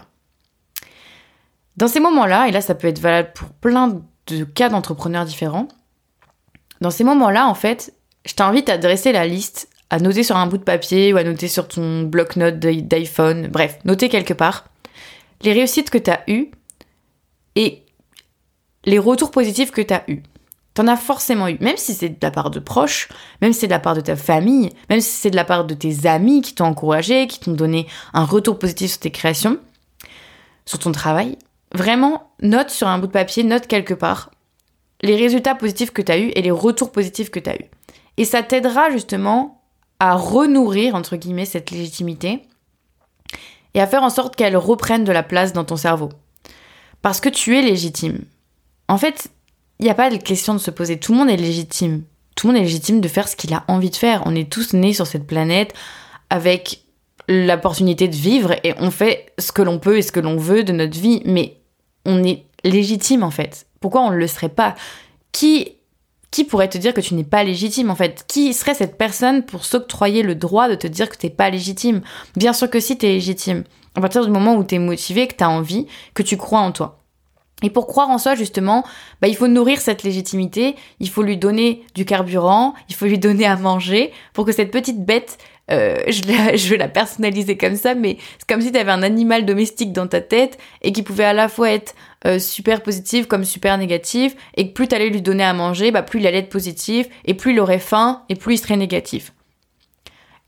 Dans 1.76 1.86
ces 1.86 2.00
moments-là, 2.00 2.48
et 2.48 2.50
là, 2.50 2.62
ça 2.62 2.74
peut 2.74 2.88
être 2.88 2.98
valable 2.98 3.30
pour 3.34 3.50
plein 3.50 4.00
de 4.26 4.44
cas 4.44 4.70
d'entrepreneurs 4.70 5.26
différents, 5.26 5.68
dans 6.80 6.90
ces 6.90 7.04
moments-là, 7.04 7.46
en 7.46 7.54
fait, 7.54 7.92
je 8.24 8.32
t'invite 8.32 8.70
à 8.70 8.78
dresser 8.78 9.12
la 9.12 9.26
liste, 9.26 9.68
à 9.90 9.98
noter 9.98 10.22
sur 10.22 10.38
un 10.38 10.46
bout 10.46 10.56
de 10.56 10.64
papier 10.64 11.12
ou 11.12 11.18
à 11.18 11.22
noter 11.22 11.48
sur 11.48 11.68
ton 11.68 12.04
bloc-notes 12.04 12.58
d'iPhone, 12.58 13.48
bref, 13.48 13.80
noter 13.84 14.08
quelque 14.08 14.32
part 14.32 14.64
les 15.42 15.52
réussites 15.52 15.90
que 15.90 15.98
tu 15.98 16.10
as 16.10 16.22
eues 16.26 16.50
et 17.54 17.84
les 18.86 18.98
retours 18.98 19.30
positifs 19.30 19.72
que 19.72 19.82
tu 19.82 19.92
as 19.92 20.04
eus. 20.08 20.22
T'en 20.74 20.86
as 20.86 20.96
forcément 20.96 21.48
eu, 21.48 21.58
même 21.60 21.76
si 21.76 21.94
c'est 21.94 22.10
de 22.10 22.16
la 22.22 22.30
part 22.30 22.50
de 22.50 22.60
proches, 22.60 23.08
même 23.42 23.52
si 23.52 23.60
c'est 23.60 23.66
de 23.66 23.72
la 23.72 23.80
part 23.80 23.94
de 23.94 24.00
ta 24.00 24.14
famille, 24.14 24.70
même 24.88 25.00
si 25.00 25.10
c'est 25.10 25.30
de 25.30 25.36
la 25.36 25.44
part 25.44 25.64
de 25.64 25.74
tes 25.74 26.06
amis 26.06 26.42
qui 26.42 26.54
t'ont 26.54 26.66
encouragé, 26.66 27.26
qui 27.26 27.40
t'ont 27.40 27.52
donné 27.52 27.88
un 28.14 28.24
retour 28.24 28.58
positif 28.58 28.92
sur 28.92 29.00
tes 29.00 29.10
créations, 29.10 29.58
sur 30.64 30.78
ton 30.78 30.92
travail. 30.92 31.36
Vraiment, 31.74 32.30
note 32.40 32.70
sur 32.70 32.86
un 32.86 32.98
bout 32.98 33.08
de 33.08 33.12
papier, 33.12 33.42
note 33.42 33.66
quelque 33.66 33.94
part 33.94 34.30
les 35.02 35.16
résultats 35.16 35.54
positifs 35.54 35.92
que 35.92 36.02
tu 36.02 36.12
as 36.12 36.18
eus 36.18 36.30
et 36.34 36.42
les 36.42 36.50
retours 36.50 36.92
positifs 36.92 37.30
que 37.30 37.40
tu 37.40 37.50
as 37.50 37.56
eus. 37.56 37.70
Et 38.16 38.24
ça 38.24 38.42
t'aidera 38.42 38.90
justement 38.90 39.62
à 39.98 40.14
renourrir, 40.14 40.94
entre 40.94 41.16
guillemets, 41.16 41.44
cette 41.44 41.70
légitimité 41.70 42.42
et 43.74 43.80
à 43.80 43.86
faire 43.86 44.02
en 44.02 44.10
sorte 44.10 44.36
qu'elle 44.36 44.56
reprenne 44.56 45.04
de 45.04 45.12
la 45.12 45.22
place 45.22 45.52
dans 45.52 45.64
ton 45.64 45.76
cerveau. 45.76 46.10
Parce 47.02 47.20
que 47.20 47.28
tu 47.28 47.56
es 47.56 47.62
légitime. 47.62 48.24
En 48.88 48.98
fait, 48.98 49.30
il 49.80 49.84
n'y 49.84 49.90
a 49.90 49.94
pas 49.94 50.10
de 50.10 50.16
question 50.18 50.52
de 50.52 50.58
se 50.58 50.70
poser. 50.70 50.98
Tout 50.98 51.12
le 51.12 51.18
monde 51.18 51.30
est 51.30 51.36
légitime. 51.36 52.02
Tout 52.36 52.46
le 52.46 52.52
monde 52.52 52.62
est 52.62 52.66
légitime 52.66 53.00
de 53.00 53.08
faire 53.08 53.28
ce 53.28 53.34
qu'il 53.34 53.54
a 53.54 53.64
envie 53.66 53.88
de 53.88 53.96
faire. 53.96 54.22
On 54.26 54.34
est 54.34 54.50
tous 54.50 54.74
nés 54.74 54.92
sur 54.92 55.06
cette 55.06 55.26
planète 55.26 55.72
avec 56.28 56.84
l'opportunité 57.28 58.06
de 58.06 58.14
vivre 58.14 58.52
et 58.62 58.74
on 58.78 58.90
fait 58.90 59.32
ce 59.38 59.52
que 59.52 59.62
l'on 59.62 59.78
peut 59.78 59.96
et 59.96 60.02
ce 60.02 60.12
que 60.12 60.20
l'on 60.20 60.36
veut 60.36 60.64
de 60.64 60.72
notre 60.72 60.98
vie. 60.98 61.22
Mais 61.24 61.56
on 62.04 62.22
est 62.22 62.44
légitime 62.62 63.22
en 63.22 63.30
fait. 63.30 63.66
Pourquoi 63.80 64.02
on 64.02 64.10
ne 64.10 64.16
le 64.16 64.26
serait 64.26 64.50
pas? 64.50 64.74
Qui 65.32 65.72
qui 66.30 66.44
pourrait 66.44 66.68
te 66.68 66.78
dire 66.78 66.94
que 66.94 67.00
tu 67.00 67.14
n'es 67.14 67.24
pas 67.24 67.42
légitime 67.42 67.90
en 67.90 67.96
fait? 67.96 68.26
Qui 68.28 68.52
serait 68.52 68.74
cette 68.74 68.98
personne 68.98 69.44
pour 69.44 69.64
s'octroyer 69.64 70.22
le 70.22 70.34
droit 70.34 70.68
de 70.68 70.74
te 70.74 70.86
dire 70.86 71.08
que 71.08 71.16
tu 71.16 71.26
n'es 71.26 71.32
pas 71.32 71.48
légitime? 71.48 72.02
Bien 72.36 72.52
sûr 72.52 72.68
que 72.68 72.80
si 72.80 72.98
tu 72.98 73.06
es 73.06 73.12
légitime. 73.12 73.64
À 73.94 74.02
partir 74.02 74.24
du 74.24 74.30
moment 74.30 74.56
où 74.56 74.62
tu 74.62 74.74
es 74.74 74.78
motivé, 74.78 75.26
que 75.26 75.36
tu 75.36 75.42
as 75.42 75.50
envie, 75.50 75.86
que 76.12 76.22
tu 76.22 76.36
crois 76.36 76.60
en 76.60 76.70
toi. 76.70 76.99
Et 77.62 77.70
pour 77.70 77.86
croire 77.86 78.10
en 78.10 78.18
soi, 78.18 78.34
justement, 78.34 78.84
bah, 79.20 79.28
il 79.28 79.36
faut 79.36 79.48
nourrir 79.48 79.80
cette 79.80 80.02
légitimité, 80.02 80.76
il 80.98 81.08
faut 81.08 81.22
lui 81.22 81.36
donner 81.36 81.84
du 81.94 82.04
carburant, 82.04 82.74
il 82.88 82.94
faut 82.94 83.06
lui 83.06 83.18
donner 83.18 83.46
à 83.46 83.56
manger 83.56 84.12
pour 84.32 84.44
que 84.44 84.52
cette 84.52 84.70
petite 84.70 85.04
bête 85.04 85.38
euh, 85.70 85.96
je, 86.08 86.22
je 86.56 86.68
vais 86.68 86.76
la 86.76 86.88
personnaliser 86.88 87.56
comme 87.56 87.76
ça, 87.76 87.94
mais 87.94 88.18
c'est 88.38 88.48
comme 88.48 88.60
si 88.60 88.72
tu 88.72 88.78
avais 88.78 88.90
un 88.90 89.02
animal 89.02 89.44
domestique 89.44 89.92
dans 89.92 90.06
ta 90.06 90.20
tête 90.20 90.58
et 90.82 90.92
qui 90.92 91.02
pouvait 91.02 91.24
à 91.24 91.32
la 91.32 91.48
fois 91.48 91.70
être 91.70 91.94
euh, 92.26 92.38
super 92.38 92.82
positif 92.82 93.26
comme 93.26 93.44
super 93.44 93.78
négatif, 93.78 94.34
et 94.56 94.68
que 94.68 94.72
plus 94.74 94.88
tu 94.88 94.94
allais 94.94 95.08
lui 95.08 95.22
donner 95.22 95.44
à 95.44 95.54
manger, 95.54 95.90
bah, 95.90 96.02
plus 96.02 96.20
il 96.20 96.26
allait 96.26 96.38
être 96.38 96.50
positif, 96.50 97.08
et 97.24 97.34
plus 97.34 97.52
il 97.52 97.60
aurait 97.60 97.78
faim, 97.78 98.22
et 98.28 98.34
plus 98.34 98.54
il 98.54 98.58
serait 98.58 98.76
négatif 98.76 99.32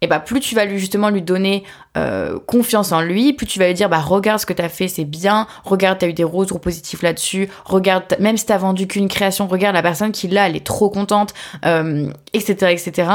et 0.02 0.08
bah 0.08 0.20
plus 0.20 0.40
tu 0.40 0.54
vas 0.54 0.66
lui 0.66 0.78
justement 0.78 1.08
lui 1.08 1.22
donner 1.22 1.62
euh, 1.96 2.38
confiance 2.46 2.92
en 2.92 3.00
lui, 3.00 3.32
plus 3.32 3.46
tu 3.46 3.58
vas 3.58 3.68
lui 3.68 3.74
dire 3.74 3.88
bah 3.88 4.00
regarde 4.00 4.40
ce 4.40 4.46
que 4.46 4.52
t'as 4.52 4.68
fait, 4.68 4.88
c'est 4.88 5.04
bien, 5.04 5.46
regarde 5.64 5.98
t'as 5.98 6.08
eu 6.08 6.12
des 6.12 6.24
retours 6.24 6.60
positifs 6.60 7.02
là-dessus, 7.02 7.48
regarde 7.64 8.04
même 8.18 8.36
si 8.36 8.44
t'as 8.44 8.58
vendu 8.58 8.86
qu'une 8.86 9.08
création, 9.08 9.46
regarde 9.46 9.74
la 9.74 9.82
personne 9.82 10.12
qui 10.12 10.28
l'a, 10.28 10.48
elle 10.48 10.56
est 10.56 10.66
trop 10.66 10.90
contente, 10.90 11.32
euh, 11.64 12.10
etc 12.34 12.72
etc. 12.72 13.10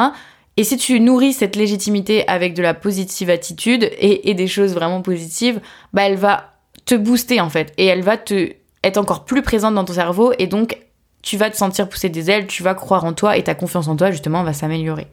Et 0.56 0.63
si 0.63 0.77
tu 0.77 1.00
nourris 1.00 1.34
cette 1.34 1.56
légitimité 1.56 2.27
avec 2.27 2.56
de 2.56 2.63
la 2.63 2.74
positive 2.74 3.29
attitude 3.29 3.84
et, 3.84 4.29
et 4.29 4.34
des 4.34 4.48
choses 4.48 4.74
vraiment 4.74 5.01
positives, 5.01 5.60
bah 5.94 6.03
elle 6.03 6.15
va 6.15 6.53
te 6.86 6.96
booster 6.96 7.41
en 7.41 7.50
fait 7.50 7.74
et 7.77 7.86
elle 7.86 8.01
va 8.01 8.17
te 8.17 8.53
être 8.84 8.98
encore 8.98 9.25
plus 9.25 9.41
présente 9.41 9.75
dans 9.75 9.84
ton 9.84 9.94
cerveau 9.94 10.32
et 10.39 10.48
donc 10.48 10.77
tu 11.22 11.36
vas 11.36 11.50
te 11.50 11.58
sentir 11.58 11.89
pousser 11.89 12.08
des 12.08 12.32
ailes, 12.32 12.48
tu 12.48 12.63
vas 12.63 12.74
croire 12.74 13.03
en 13.03 13.12
toi 13.12 13.36
et 13.36 13.44
ta 13.44 13.53
confiance 13.53 13.89
en 13.89 13.98
toi 13.98 14.12
justement 14.12 14.44
va 14.44 14.53
s'améliorer. 14.53 15.08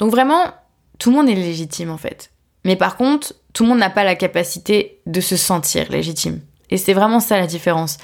Donc 0.00 0.10
vraiment, 0.10 0.46
tout 0.98 1.10
le 1.10 1.16
monde 1.16 1.28
est 1.28 1.34
légitime 1.34 1.90
en 1.90 1.98
fait. 1.98 2.32
Mais 2.64 2.74
par 2.74 2.96
contre, 2.96 3.34
tout 3.52 3.62
le 3.62 3.68
monde 3.68 3.78
n'a 3.78 3.90
pas 3.90 4.02
la 4.02 4.16
capacité 4.16 5.00
de 5.06 5.20
se 5.20 5.36
sentir 5.36 5.90
légitime. 5.90 6.40
Et 6.70 6.76
c'est 6.76 6.94
vraiment 6.94 7.20
ça 7.20 7.38
la 7.38 7.46
différence. 7.46 7.98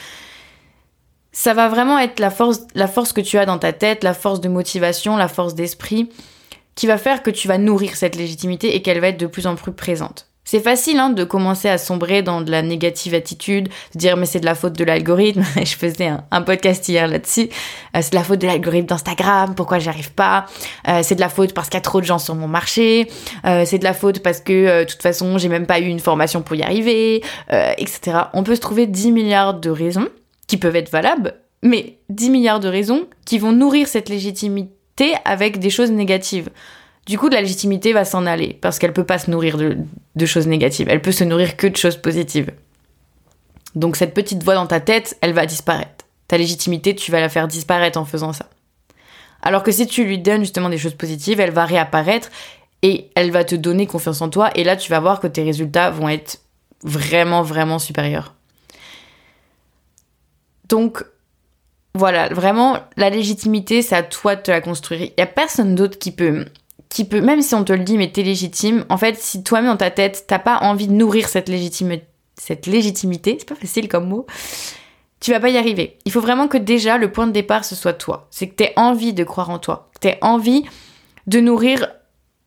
Ça 1.33 1.55
va 1.55 1.69
vraiment 1.69 1.99
être 1.99 2.21
la 2.21 2.31
force, 2.31 2.61
la 2.75 2.89
force 2.89 3.13
que 3.13 3.21
tu 3.21 3.39
as 3.39 3.47
dans 3.47 3.59
ta 3.59 3.73
tête, 3.73 4.05
la 4.05 4.15
force 4.15 4.41
de 4.41 4.49
motivation, 4.49 5.17
la 5.17 5.29
force 5.29 5.55
d'esprit, 5.55 6.11
qui 6.75 6.87
va 6.87 6.99
faire 6.99 7.23
que 7.23 7.31
tu 7.31 7.49
vas 7.49 7.59
nourrir 7.59 7.97
cette 7.97 8.17
légitimité 8.17 8.77
et 8.77 8.83
qu'elle 8.83 9.01
va 9.01 9.09
être 9.09 9.21
de 9.21 9.27
plus 9.27 9.47
en 9.47 9.57
plus 9.57 9.73
présente. 9.73 10.29
C'est 10.47 10.61
facile 10.61 11.01
hein, 11.01 11.11
de 11.11 11.25
commencer 11.25 11.69
à 11.69 11.77
sombrer 11.77 12.23
dans 12.23 12.41
de 12.41 12.53
la 12.53 12.63
négative 12.63 13.15
attitude, 13.15 13.69
de 13.95 13.99
dire 13.99 14.17
mais 14.17 14.27
c'est 14.27 14.39
de 14.39 14.45
la 14.45 14.55
faute 14.55 14.75
de 14.75 14.85
l'algorithme. 14.85 15.43
Je 15.57 15.75
faisais 15.75 16.09
un, 16.31 16.43
podcast 16.43 16.89
hier 16.89 17.09
là-dessus. 17.09 17.49
Euh, 17.97 18.01
c'est 18.01 18.11
de 18.11 18.15
la 18.15 18.23
faute 18.23 18.39
de 18.39 18.47
l'algorithme 18.47 18.87
d'Instagram. 18.87 19.57
Pourquoi 19.57 19.81
j'y 19.81 19.89
arrive 19.89 20.13
pas? 20.13 20.47
Euh, 20.87 21.01
C'est 21.03 21.17
de 21.17 21.21
la 21.21 21.29
faute 21.29 21.53
parce 21.53 21.69
qu'il 21.69 21.79
y 21.79 21.79
a 21.79 21.83
trop 21.83 22.01
de 22.01 22.07
gens 22.07 22.21
sur 22.21 22.37
mon 22.37 22.47
marché. 22.47 23.09
Euh, 23.45 23.65
c'est 23.67 23.79
de 23.79 23.85
la 23.85 23.93
faute 23.93 24.21
parce 24.21 24.39
que 24.39 24.83
de 24.83 24.85
toute 24.85 25.03
façon 25.03 25.37
j'ai 25.37 25.49
même 25.49 25.67
pas 25.67 25.81
eu 25.81 25.87
une 25.87 25.99
formation 25.99 26.43
pour 26.43 26.55
y 26.55 26.63
arriver, 26.63 27.25
etc. 27.51 28.19
On 28.33 28.45
peut 28.45 28.55
se 28.55 28.61
trouver 28.61 28.87
10 28.87 29.11
milliards 29.11 29.55
de 29.55 29.71
raisons 29.71 30.09
qui 30.47 30.59
peuvent 30.59 30.77
être 30.77 30.93
valables, 30.93 31.35
mais 31.65 31.99
10 32.11 32.31
milliards 32.31 32.61
de 32.61 32.69
raisons 32.69 33.09
qui 33.25 33.39
vont 33.39 33.51
nourrir 33.51 33.89
cette 33.89 34.09
légitimité 34.09 35.15
avec 35.25 35.59
des 35.59 35.71
choses 35.71 35.91
négatives. 35.91 36.51
Du 37.07 37.19
coup, 37.19 37.29
de 37.29 37.35
la 37.35 37.41
légitimité 37.41 37.93
va 37.93 38.05
s'en 38.05 38.27
aller 38.27 38.59
parce 38.61 38.79
qu'elle 38.79 38.93
peut 38.93 39.05
pas 39.05 39.19
se 39.19 39.31
nourrir 39.31 39.57
de, 39.57 39.77
choses 40.25 40.47
négatives. 40.47 40.89
Elle 40.89 41.03
peut 41.03 41.13
se 41.13 41.25
nourrir 41.25 41.57
que 41.57 41.67
de 41.67 41.77
choses 41.77 41.97
positives. 41.97 42.53
Donc 43.75 43.97
cette 43.97 44.15
petite 44.15 44.43
voix 44.43 44.55
dans 44.55 44.67
ta 44.67 44.81
tête, 44.81 45.19
elle 45.21 45.35
va 45.35 45.45
disparaître. 45.45 46.07
Ta 46.29 46.39
légitimité, 46.39 46.95
tu 46.95 47.13
vas 47.13 47.21
la 47.21 47.29
faire 47.29 47.47
disparaître 47.47 47.99
en 47.99 48.07
faisant 48.07 48.33
ça. 48.33 48.47
Alors 49.43 49.63
que 49.63 49.71
si 49.71 49.87
tu 49.87 50.05
lui 50.05 50.19
donnes 50.19 50.41
justement 50.41 50.71
des 50.71 50.79
choses 50.79 50.95
positives, 50.95 51.39
elle 51.39 51.51
va 51.51 51.67
réapparaître 51.67 52.31
et 52.83 53.11
elle 53.15 53.31
va 53.31 53.45
te 53.45 53.55
donner 53.55 53.87
confiance 53.87 54.23
en 54.23 54.31
toi 54.31 54.51
et 54.55 54.65
là 54.65 54.77
tu 54.77 54.91
vas 54.91 55.01
voir 55.01 55.21
que 55.21 55.27
tes 55.27 55.43
résultats 55.43 55.91
vont 55.91 56.09
être 56.09 56.41
vraiment 56.83 57.43
vraiment 57.43 57.79
supérieurs. 57.79 58.35
Donc 60.69 61.05
voilà, 61.95 62.29
vraiment 62.29 62.79
la 62.97 63.11
légitimité, 63.11 63.83
c'est 63.83 63.97
à 63.97 64.03
toi 64.03 64.37
de 64.37 64.43
te 64.43 64.51
la 64.51 64.61
construire. 64.61 65.03
Il 65.03 65.13
y 65.17 65.23
a 65.23 65.27
personne 65.27 65.75
d'autre 65.75 65.99
qui 65.99 66.13
peut 66.13 66.45
qui 66.89 67.05
peut, 67.05 67.21
même 67.21 67.43
si 67.43 67.55
on 67.55 67.65
te 67.65 67.73
le 67.73 67.85
dit, 67.85 67.99
mais 67.99 68.11
t'es 68.11 68.23
légitime, 68.23 68.85
en 68.89 68.97
fait, 68.97 69.17
si 69.19 69.43
toi-même 69.43 69.71
dans 69.71 69.77
ta 69.77 69.91
tête, 69.91 70.25
t'as 70.27 70.39
pas 70.39 70.59
envie 70.63 70.89
de 70.89 70.93
nourrir 70.93 71.29
cette, 71.29 71.51
cette 72.37 72.67
légitimité, 72.67 73.37
c'est 73.39 73.49
pas 73.49 73.55
facile 73.55 73.89
comme 73.89 74.09
mot, 74.09 74.27
tu 75.21 75.33
vas 75.33 75.41
pas 75.41 75.49
y 75.49 75.59
arriver. 75.59 75.99
Il 76.05 76.13
faut 76.13 76.21
vraiment 76.21 76.49
que 76.49 76.59
déjà 76.59 76.99
le 76.99 77.11
point 77.11 77.27
de 77.27 77.33
départ 77.33 77.65
ce 77.65 77.75
soit 77.75 77.95
toi. 77.95 78.29
C'est 78.31 78.49
que 78.49 78.55
t'aies 78.55 78.73
envie 78.77 79.13
de 79.13 79.25
croire 79.25 79.51
en 79.51 79.59
toi, 79.59 79.91
que 79.95 80.01
t'aies 80.01 80.19
envie 80.21 80.65
de 81.27 81.41
nourrir 81.41 81.89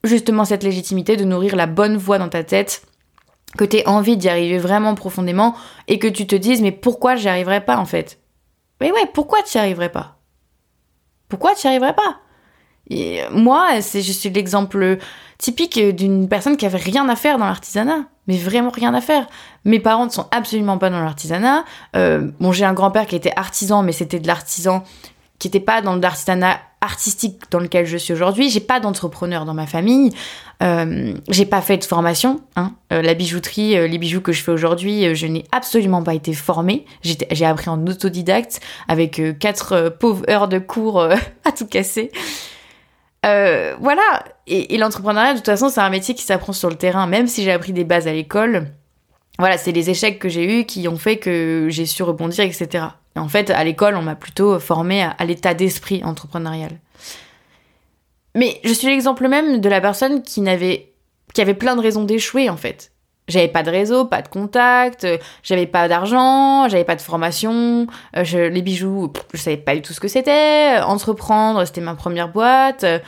justement 0.03 0.45
cette 0.45 0.63
légitimité, 0.63 1.17
de 1.17 1.25
nourrir 1.25 1.55
la 1.55 1.65
bonne 1.67 1.97
voix 1.97 2.19
dans 2.19 2.29
ta 2.29 2.43
tête, 2.43 2.83
que 3.57 3.65
t'aies 3.65 3.87
envie 3.87 4.17
d'y 4.17 4.29
arriver 4.29 4.57
vraiment 4.57 4.95
profondément 4.95 5.55
et 5.87 5.99
que 5.99 6.07
tu 6.07 6.27
te 6.27 6.35
dises 6.35 6.61
mais 6.61 6.71
pourquoi 6.71 7.15
j'y 7.15 7.27
arriverai 7.27 7.65
pas 7.65 7.77
en 7.77 7.85
fait? 7.85 8.19
Mais 8.79 8.91
ouais, 8.91 9.07
pourquoi 9.13 9.43
tu 9.43 9.57
y 9.57 9.59
arriverais 9.59 9.91
pas? 9.91 10.19
Pourquoi 11.27 11.55
tu 11.55 11.65
y 11.65 11.67
arriverais 11.67 11.95
pas? 11.95 12.19
Et 12.89 13.21
moi, 13.31 13.81
c'est, 13.81 14.01
je 14.01 14.11
suis 14.11 14.29
l'exemple 14.29 14.97
typique 15.37 15.79
d'une 15.95 16.27
personne 16.27 16.57
qui 16.57 16.65
avait 16.65 16.77
rien 16.77 17.07
à 17.09 17.15
faire 17.15 17.37
dans 17.37 17.45
l'artisanat, 17.45 18.05
mais 18.27 18.37
vraiment 18.37 18.71
rien 18.71 18.93
à 18.93 19.01
faire. 19.01 19.27
Mes 19.65 19.79
parents 19.79 20.05
ne 20.05 20.11
sont 20.11 20.27
absolument 20.31 20.77
pas 20.77 20.89
dans 20.89 21.01
l'artisanat. 21.01 21.63
Euh, 21.95 22.29
bon, 22.39 22.51
j'ai 22.51 22.65
un 22.65 22.73
grand-père 22.73 23.05
qui 23.05 23.15
était 23.15 23.33
artisan, 23.35 23.83
mais 23.83 23.91
c'était 23.91 24.19
de 24.19 24.27
l'artisan 24.27 24.83
qui 25.39 25.47
n'était 25.47 25.61
pas 25.61 25.81
dans 25.81 25.95
l'artisanat 25.95 26.59
artistique 26.81 27.41
dans 27.51 27.59
lequel 27.59 27.85
je 27.85 27.97
suis 27.97 28.13
aujourd'hui. 28.13 28.49
J'ai 28.49 28.59
pas 28.59 28.79
d'entrepreneur 28.79 29.45
dans 29.45 29.53
ma 29.53 29.65
famille. 29.65 30.11
Euh, 30.61 31.13
j'ai 31.29 31.45
pas 31.45 31.61
fait 31.61 31.77
de 31.77 31.83
formation. 31.83 32.41
Hein. 32.55 32.73
Euh, 32.93 33.01
la 33.01 33.13
bijouterie, 33.13 33.77
euh, 33.77 33.87
les 33.87 33.97
bijoux 33.97 34.21
que 34.21 34.31
je 34.31 34.43
fais 34.43 34.51
aujourd'hui, 34.51 35.05
euh, 35.05 35.13
je 35.13 35.27
n'ai 35.27 35.45
absolument 35.51 36.03
pas 36.03 36.13
été 36.13 36.33
formée. 36.33 36.85
J'ai 37.01 37.45
appris 37.45 37.69
en 37.69 37.85
autodidacte 37.87 38.59
avec 38.87 39.21
quatre 39.39 39.95
pauvres 39.99 40.29
heures 40.29 40.47
de 40.47 40.59
cours 40.59 41.01
à 41.43 41.51
tout 41.57 41.67
casser. 41.67 42.11
Euh, 43.25 43.75
voilà. 43.79 44.23
Et, 44.47 44.77
l'entrepreneuriat, 44.77 45.33
de 45.33 45.37
toute 45.37 45.45
façon, 45.45 45.69
c'est 45.69 45.81
un 45.81 45.89
métier 45.89 46.15
qui 46.15 46.23
s'apprend 46.23 46.53
sur 46.53 46.69
le 46.69 46.75
terrain, 46.75 47.07
même 47.07 47.27
si 47.27 47.43
j'ai 47.43 47.51
appris 47.51 47.73
des 47.73 47.83
bases 47.83 48.07
à 48.07 48.13
l'école. 48.13 48.67
Voilà, 49.37 49.57
c'est 49.57 49.71
les 49.71 49.89
échecs 49.89 50.19
que 50.19 50.29
j'ai 50.29 50.59
eus 50.59 50.65
qui 50.65 50.87
ont 50.87 50.97
fait 50.97 51.17
que 51.17 51.67
j'ai 51.69 51.85
su 51.85 52.03
rebondir, 52.03 52.43
etc. 52.43 52.85
Et 53.15 53.19
en 53.19 53.29
fait, 53.29 53.49
à 53.49 53.63
l'école, 53.63 53.95
on 53.95 54.01
m'a 54.01 54.15
plutôt 54.15 54.59
formé 54.59 55.03
à, 55.03 55.25
l'état 55.25 55.53
d'esprit 55.53 56.03
entrepreneurial. 56.03 56.71
Mais 58.35 58.59
je 58.63 58.73
suis 58.73 58.87
l'exemple 58.87 59.27
même 59.27 59.61
de 59.61 59.69
la 59.69 59.81
personne 59.81 60.23
qui 60.23 60.41
n'avait, 60.41 60.91
qui 61.33 61.41
avait 61.41 61.53
plein 61.53 61.75
de 61.75 61.81
raisons 61.81 62.03
d'échouer, 62.03 62.49
en 62.49 62.57
fait. 62.57 62.91
J'avais 63.29 63.47
pas 63.47 63.63
de 63.63 63.69
réseau, 63.69 64.05
pas 64.05 64.21
de 64.23 64.27
contact, 64.27 65.03
euh, 65.03 65.17
j'avais 65.43 65.67
pas 65.67 65.87
d'argent, 65.87 66.67
j'avais 66.67 66.83
pas 66.83 66.95
de 66.95 67.01
formation, 67.01 67.85
euh, 68.17 68.49
les 68.49 68.61
bijoux, 68.63 69.13
je 69.33 69.39
savais 69.39 69.57
pas 69.57 69.75
du 69.75 69.83
tout 69.83 69.93
ce 69.93 69.99
que 69.99 70.07
c'était, 70.07 70.79
entreprendre, 70.79 71.63
c'était 71.63 71.79
ma 71.79 71.93
première 71.93 72.29
boîte, 72.29 72.83
euh, 72.83 72.99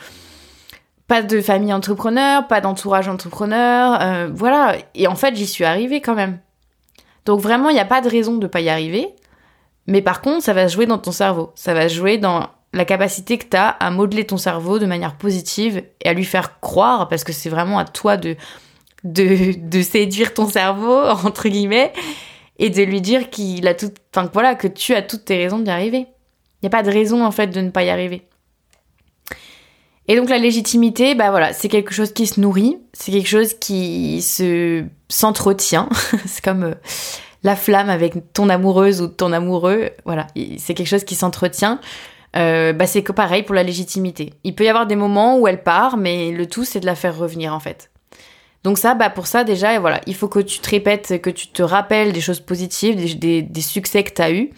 pas 1.08 1.22
de 1.22 1.40
famille 1.40 1.72
entrepreneur, 1.72 2.46
pas 2.46 2.60
d'entourage 2.60 3.08
entrepreneur, 3.08 4.30
voilà. 4.32 4.76
Et 4.94 5.06
en 5.08 5.16
fait, 5.16 5.34
j'y 5.34 5.46
suis 5.46 5.64
arrivée 5.64 6.00
quand 6.00 6.14
même. 6.14 6.38
Donc 7.26 7.40
vraiment, 7.40 7.68
il 7.68 7.74
n'y 7.74 7.80
a 7.80 7.84
pas 7.84 8.00
de 8.00 8.08
raison 8.08 8.36
de 8.36 8.46
pas 8.46 8.60
y 8.60 8.70
arriver. 8.70 9.10
Mais 9.86 10.00
par 10.00 10.22
contre, 10.22 10.42
ça 10.42 10.54
va 10.54 10.68
jouer 10.68 10.86
dans 10.86 10.98
ton 10.98 11.12
cerveau. 11.12 11.52
Ça 11.54 11.74
va 11.74 11.88
jouer 11.88 12.16
dans 12.16 12.48
la 12.72 12.84
capacité 12.84 13.36
que 13.36 13.46
tu 13.46 13.56
as 13.56 13.68
à 13.68 13.90
modeler 13.90 14.24
ton 14.24 14.38
cerveau 14.38 14.78
de 14.78 14.86
manière 14.86 15.16
positive 15.16 15.82
et 16.00 16.08
à 16.08 16.14
lui 16.14 16.24
faire 16.24 16.60
croire, 16.60 17.08
parce 17.08 17.24
que 17.24 17.32
c'est 17.32 17.50
vraiment 17.50 17.78
à 17.78 17.84
toi 17.84 18.16
de 18.16 18.36
de, 19.04 19.82
séduire 19.82 20.34
ton 20.34 20.48
cerveau, 20.48 21.00
entre 21.24 21.48
guillemets, 21.48 21.92
et 22.58 22.70
de 22.70 22.82
lui 22.82 23.00
dire 23.00 23.30
qu'il 23.30 23.66
a 23.66 23.74
tout, 23.74 23.90
enfin 24.14 24.28
voilà, 24.32 24.54
que 24.54 24.68
tu 24.68 24.94
as 24.94 25.02
toutes 25.02 25.24
tes 25.24 25.36
raisons 25.36 25.58
d'y 25.58 25.70
arriver. 25.70 26.06
Il 26.60 26.66
n'y 26.66 26.68
a 26.68 26.70
pas 26.70 26.82
de 26.82 26.90
raison 26.90 27.24
en 27.24 27.30
fait 27.30 27.48
de 27.48 27.60
ne 27.60 27.70
pas 27.70 27.82
y 27.82 27.90
arriver. 27.90 28.22
Et 30.08 30.16
donc 30.16 30.28
la 30.28 30.38
légitimité, 30.38 31.14
bah 31.14 31.30
voilà, 31.30 31.52
c'est 31.52 31.68
quelque 31.68 31.94
chose 31.94 32.12
qui 32.12 32.26
se 32.26 32.40
nourrit, 32.40 32.78
c'est 32.92 33.12
quelque 33.12 33.28
chose 33.28 33.54
qui 33.54 34.20
se 34.22 34.84
s'entretient. 35.08 35.88
c'est 36.26 36.44
comme 36.44 36.64
euh, 36.64 36.74
la 37.42 37.56
flamme 37.56 37.88
avec 37.88 38.32
ton 38.32 38.48
amoureuse 38.48 39.00
ou 39.00 39.06
ton 39.06 39.32
amoureux. 39.32 39.90
Voilà, 40.04 40.26
c'est 40.58 40.74
quelque 40.74 40.88
chose 40.88 41.04
qui 41.04 41.14
s'entretient. 41.14 41.80
Euh, 42.34 42.72
bah 42.72 42.86
c'est 42.86 43.02
pareil 43.02 43.42
pour 43.42 43.54
la 43.54 43.62
légitimité. 43.62 44.32
Il 44.42 44.54
peut 44.54 44.64
y 44.64 44.68
avoir 44.68 44.86
des 44.86 44.96
moments 44.96 45.38
où 45.38 45.46
elle 45.46 45.62
part, 45.62 45.96
mais 45.96 46.30
le 46.32 46.46
tout 46.46 46.64
c'est 46.64 46.80
de 46.80 46.86
la 46.86 46.94
faire 46.94 47.16
revenir 47.16 47.54
en 47.54 47.60
fait. 47.60 47.91
Donc 48.64 48.78
ça, 48.78 48.94
bah 48.94 49.10
pour 49.10 49.26
ça 49.26 49.42
déjà, 49.44 49.78
voilà, 49.80 50.00
il 50.06 50.14
faut 50.14 50.28
que 50.28 50.38
tu 50.38 50.60
te 50.60 50.70
répètes, 50.70 51.20
que 51.20 51.30
tu 51.30 51.48
te 51.48 51.62
rappelles 51.62 52.12
des 52.12 52.20
choses 52.20 52.40
positives, 52.40 53.18
des, 53.18 53.42
des, 53.42 53.60
succès 53.60 54.04
que 54.04 54.14
tu 54.14 54.22
as 54.22 54.32
eus. 54.32 54.50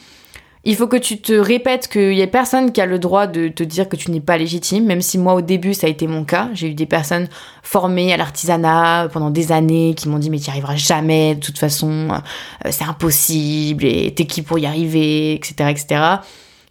Il 0.66 0.76
faut 0.76 0.86
que 0.86 0.96
tu 0.96 1.18
te 1.18 1.32
répètes 1.32 1.88
qu'il 1.88 2.14
y 2.14 2.22
a 2.22 2.26
personne 2.26 2.72
qui 2.72 2.80
a 2.80 2.86
le 2.86 2.98
droit 2.98 3.26
de 3.26 3.48
te 3.48 3.62
dire 3.62 3.86
que 3.86 3.96
tu 3.96 4.10
n'es 4.10 4.20
pas 4.20 4.38
légitime, 4.38 4.86
même 4.86 5.02
si 5.02 5.18
moi 5.18 5.34
au 5.34 5.42
début 5.42 5.74
ça 5.74 5.86
a 5.86 5.90
été 5.90 6.06
mon 6.06 6.24
cas. 6.24 6.48
J'ai 6.54 6.68
eu 6.68 6.74
des 6.74 6.86
personnes 6.86 7.28
formées 7.62 8.12
à 8.14 8.16
l'artisanat 8.16 9.08
pendant 9.12 9.30
des 9.30 9.52
années 9.52 9.94
qui 9.94 10.08
m'ont 10.08 10.18
dit 10.18 10.30
mais 10.30 10.38
tu 10.38 10.44
n'y 10.44 10.50
arriveras 10.50 10.76
jamais, 10.76 11.34
de 11.34 11.40
toute 11.40 11.58
façon 11.58 12.08
euh, 12.10 12.70
c'est 12.70 12.84
impossible 12.84 13.84
et 13.84 14.14
t'es 14.14 14.24
qui 14.24 14.40
pour 14.40 14.58
y 14.58 14.64
arriver, 14.64 15.34
etc., 15.34 15.70
etc. 15.70 16.00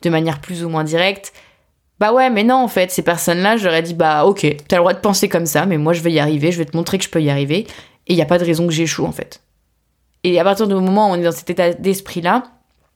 De 0.01 0.09
manière 0.09 0.39
plus 0.39 0.63
ou 0.65 0.69
moins 0.69 0.83
directe. 0.83 1.31
Bah 2.03 2.11
ouais, 2.11 2.29
mais 2.29 2.43
non, 2.43 2.55
en 2.55 2.67
fait, 2.67 2.91
ces 2.91 3.01
personnes-là, 3.01 3.55
j'aurais 3.55 3.81
dit, 3.81 3.93
bah 3.93 4.25
ok, 4.25 4.45
t'as 4.67 4.75
le 4.75 4.81
droit 4.81 4.91
de 4.91 4.99
penser 4.99 5.29
comme 5.29 5.45
ça, 5.45 5.65
mais 5.65 5.77
moi 5.77 5.93
je 5.93 6.01
vais 6.01 6.11
y 6.11 6.19
arriver, 6.19 6.51
je 6.51 6.57
vais 6.57 6.65
te 6.65 6.75
montrer 6.75 6.97
que 6.97 7.05
je 7.05 7.09
peux 7.09 7.21
y 7.21 7.29
arriver, 7.29 7.59
et 7.59 8.11
il 8.11 8.15
n'y 8.17 8.21
a 8.21 8.25
pas 8.25 8.37
de 8.37 8.43
raison 8.43 8.67
que 8.67 8.73
j'échoue, 8.73 9.05
en 9.05 9.13
fait. 9.13 9.39
Et 10.25 10.37
à 10.37 10.43
partir 10.43 10.67
du 10.67 10.73
moment 10.73 11.09
où 11.09 11.13
on 11.13 11.15
est 11.15 11.23
dans 11.23 11.31
cet 11.31 11.49
état 11.49 11.71
d'esprit-là, 11.71 12.43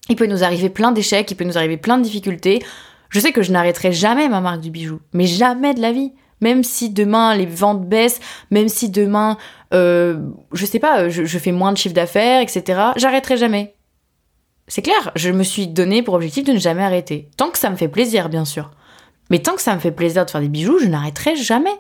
il 0.10 0.18
peut 0.18 0.26
nous 0.26 0.44
arriver 0.44 0.68
plein 0.68 0.92
d'échecs, 0.92 1.32
il 1.32 1.36
peut 1.36 1.46
nous 1.46 1.58
arriver 1.58 1.78
plein 1.78 1.98
de 1.98 2.04
difficultés. 2.04 2.62
Je 3.08 3.22
sais 3.22 3.32
que 3.32 3.44
je 3.44 3.54
n'arrêterai 3.54 3.94
jamais 3.94 4.28
ma 4.28 4.42
marque 4.42 4.60
du 4.60 4.72
bijou, 4.72 5.00
mais 5.14 5.26
jamais 5.26 5.74
de 5.74 5.80
la 5.80 5.94
vie. 5.94 6.12
Même 6.42 6.66
si 6.66 6.90
demain 6.90 7.34
les 7.34 7.46
ventes 7.46 7.88
baissent, 7.88 8.20
même 8.52 8.68
si 8.68 8.90
demain, 8.90 9.38
euh, 9.74 10.20
je 10.52 10.66
sais 10.66 10.80
pas, 10.80 11.08
je, 11.08 11.24
je 11.24 11.40
fais 11.40 11.54
moins 11.54 11.72
de 11.72 11.78
chiffre 11.78 11.96
d'affaires, 11.96 12.42
etc., 12.42 12.92
j'arrêterai 12.98 13.38
jamais. 13.38 13.74
C'est 14.68 14.82
clair, 14.82 15.14
je 15.16 15.30
me 15.30 15.44
suis 15.44 15.68
donné 15.68 16.04
pour 16.04 16.16
objectif 16.16 16.44
de 16.44 16.52
ne 16.52 16.60
jamais 16.60 16.84
arrêter. 16.84 17.30
Tant 17.38 17.52
que 17.52 17.58
ça 17.58 17.70
me 17.70 17.78
fait 17.78 17.88
plaisir, 17.88 18.28
bien 18.28 18.44
sûr. 18.44 18.70
Mais 19.30 19.40
tant 19.40 19.56
que 19.56 19.62
ça 19.62 19.76
me 19.76 19.80
fait 19.80 19.92
plaisir 19.92 20.26
de 20.26 20.32
faire 20.32 20.42
des 20.42 20.48
bijoux, 20.48 20.80
je 20.80 20.88
n'arrêterai 20.88 21.36
jamais. 21.36 21.76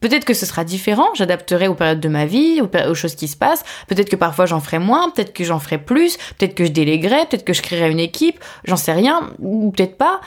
Peut-être 0.00 0.26
que 0.26 0.34
ce 0.34 0.44
sera 0.44 0.62
différent, 0.62 1.08
j'adapterai 1.14 1.68
aux 1.68 1.74
périodes 1.74 2.00
de 2.00 2.08
ma 2.08 2.26
vie, 2.26 2.60
aux, 2.60 2.94
choses 2.94 3.14
qui 3.14 3.28
se 3.28 3.36
passent. 3.36 3.64
Peut-être 3.88 4.10
que 4.10 4.16
parfois 4.16 4.44
j'en 4.44 4.60
ferai 4.60 4.78
moins, 4.78 5.10
peut-être 5.10 5.32
que 5.32 5.42
j'en 5.42 5.58
ferai 5.58 5.78
plus, 5.78 6.18
peut-être 6.38 6.54
que 6.54 6.66
je 6.66 6.70
déléguerai, 6.70 7.26
peut-être 7.26 7.44
que 7.44 7.54
je 7.54 7.62
créerai 7.62 7.90
une 7.90 8.00
équipe, 8.00 8.38
j'en 8.64 8.76
sais 8.76 8.92
rien, 8.92 9.30
ou 9.38 9.70
peut-être 9.70 9.96
pas. 9.96 10.20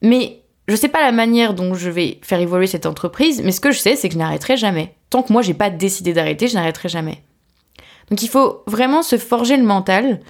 Mais 0.00 0.40
je 0.68 0.74
sais 0.76 0.88
pas 0.88 1.02
la 1.02 1.12
manière 1.12 1.52
dont 1.52 1.74
je 1.74 1.90
vais 1.90 2.18
faire 2.22 2.40
évoluer 2.40 2.66
cette 2.66 2.86
entreprise, 2.86 3.42
mais 3.44 3.52
ce 3.52 3.60
que 3.60 3.72
je 3.72 3.78
sais, 3.78 3.94
c'est 3.94 4.08
que 4.08 4.14
je 4.14 4.18
n'arrêterai 4.18 4.56
jamais. 4.56 4.94
Tant 5.10 5.22
que 5.22 5.32
moi 5.32 5.42
j'ai 5.42 5.54
pas 5.54 5.68
décidé 5.68 6.14
d'arrêter, 6.14 6.48
je 6.48 6.54
n'arrêterai 6.54 6.88
jamais. 6.88 7.22
Donc 8.08 8.22
il 8.22 8.28
faut 8.28 8.62
vraiment 8.66 9.02
se 9.02 9.18
forger 9.18 9.58
le 9.58 9.64
mental 9.64 10.20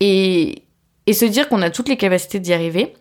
et, 0.00 0.64
et 1.06 1.12
se 1.12 1.24
dire 1.24 1.48
qu'on 1.48 1.62
a 1.62 1.70
toutes 1.70 1.88
les 1.88 1.96
capacités 1.96 2.40
d'y 2.40 2.52
arriver. 2.52 2.94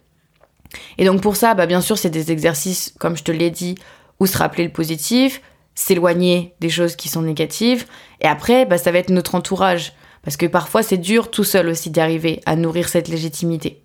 Et 0.97 1.05
donc 1.05 1.21
pour 1.21 1.35
ça, 1.35 1.53
bah 1.53 1.65
bien 1.65 1.81
sûr, 1.81 1.97
c'est 1.97 2.09
des 2.09 2.31
exercices, 2.31 2.93
comme 2.99 3.17
je 3.17 3.23
te 3.23 3.31
l'ai 3.31 3.51
dit, 3.51 3.75
où 4.19 4.25
se 4.25 4.37
rappeler 4.37 4.63
le 4.63 4.71
positif, 4.71 5.41
s'éloigner 5.75 6.53
des 6.59 6.69
choses 6.69 6.95
qui 6.95 7.09
sont 7.09 7.21
négatives. 7.21 7.85
Et 8.21 8.27
après, 8.27 8.65
bah, 8.65 8.77
ça 8.77 8.91
va 8.91 8.99
être 8.99 9.09
notre 9.09 9.35
entourage. 9.35 9.93
Parce 10.23 10.37
que 10.37 10.45
parfois, 10.45 10.83
c'est 10.83 10.97
dur 10.97 11.31
tout 11.31 11.43
seul 11.43 11.67
aussi 11.67 11.89
d'y 11.89 11.99
arriver 11.99 12.41
à 12.45 12.55
nourrir 12.55 12.87
cette 12.87 13.09
légitimité. 13.09 13.81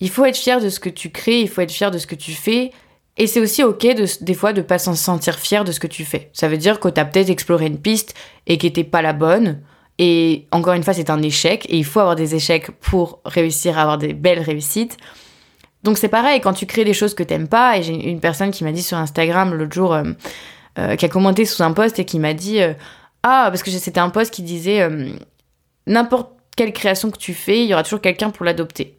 Il 0.00 0.10
faut 0.10 0.24
être 0.24 0.36
fier 0.36 0.60
de 0.60 0.68
ce 0.68 0.80
que 0.80 0.88
tu 0.88 1.10
crées, 1.10 1.40
il 1.40 1.48
faut 1.48 1.60
être 1.60 1.72
fier 1.72 1.90
de 1.90 1.98
ce 1.98 2.06
que 2.06 2.14
tu 2.14 2.32
fais. 2.32 2.70
Et 3.18 3.26
c'est 3.26 3.40
aussi 3.40 3.62
ok 3.62 3.82
de, 3.82 4.24
des 4.24 4.34
fois 4.34 4.52
de 4.52 4.62
pas 4.62 4.78
s'en 4.78 4.94
sentir 4.94 5.38
fier 5.38 5.64
de 5.64 5.72
ce 5.72 5.80
que 5.80 5.86
tu 5.86 6.04
fais. 6.04 6.30
Ça 6.32 6.48
veut 6.48 6.56
dire 6.56 6.80
que 6.80 6.88
tu 6.88 7.00
as 7.00 7.04
peut-être 7.04 7.28
exploré 7.28 7.66
une 7.66 7.78
piste 7.78 8.14
et 8.46 8.56
qui 8.56 8.66
n'était 8.66 8.84
pas 8.84 9.02
la 9.02 9.12
bonne. 9.12 9.60
Et 9.98 10.46
encore 10.50 10.74
une 10.74 10.82
fois, 10.82 10.94
c'est 10.94 11.10
un 11.10 11.22
échec. 11.22 11.66
Et 11.68 11.76
il 11.76 11.84
faut 11.84 12.00
avoir 12.00 12.16
des 12.16 12.34
échecs 12.34 12.70
pour 12.80 13.20
réussir 13.24 13.78
à 13.78 13.82
avoir 13.82 13.98
des 13.98 14.14
belles 14.14 14.40
réussites. 14.40 14.96
Donc 15.82 15.98
c'est 15.98 16.08
pareil, 16.08 16.40
quand 16.40 16.52
tu 16.52 16.66
crées 16.66 16.84
des 16.84 16.94
choses 16.94 17.14
que 17.14 17.22
t'aimes 17.22 17.48
pas, 17.48 17.76
et 17.76 17.82
j'ai 17.82 18.10
une 18.10 18.20
personne 18.20 18.50
qui 18.50 18.64
m'a 18.64 18.72
dit 18.72 18.82
sur 18.82 18.96
Instagram 18.96 19.54
l'autre 19.54 19.72
jour, 19.72 19.92
euh, 19.94 20.04
euh, 20.78 20.96
qui 20.96 21.04
a 21.04 21.08
commenté 21.08 21.44
sous 21.44 21.62
un 21.62 21.72
post 21.72 21.98
et 21.98 22.04
qui 22.04 22.18
m'a 22.18 22.34
dit 22.34 22.60
euh, 22.60 22.72
Ah, 23.22 23.46
parce 23.48 23.62
que 23.62 23.70
c'était 23.70 24.00
un 24.00 24.10
post 24.10 24.32
qui 24.32 24.42
disait 24.42 24.88
N'importe 25.86 26.30
quelle 26.56 26.72
création 26.72 27.10
que 27.10 27.18
tu 27.18 27.34
fais, 27.34 27.64
il 27.64 27.68
y 27.68 27.72
aura 27.74 27.82
toujours 27.82 28.00
quelqu'un 28.00 28.30
pour 28.30 28.44
l'adopter. 28.44 28.98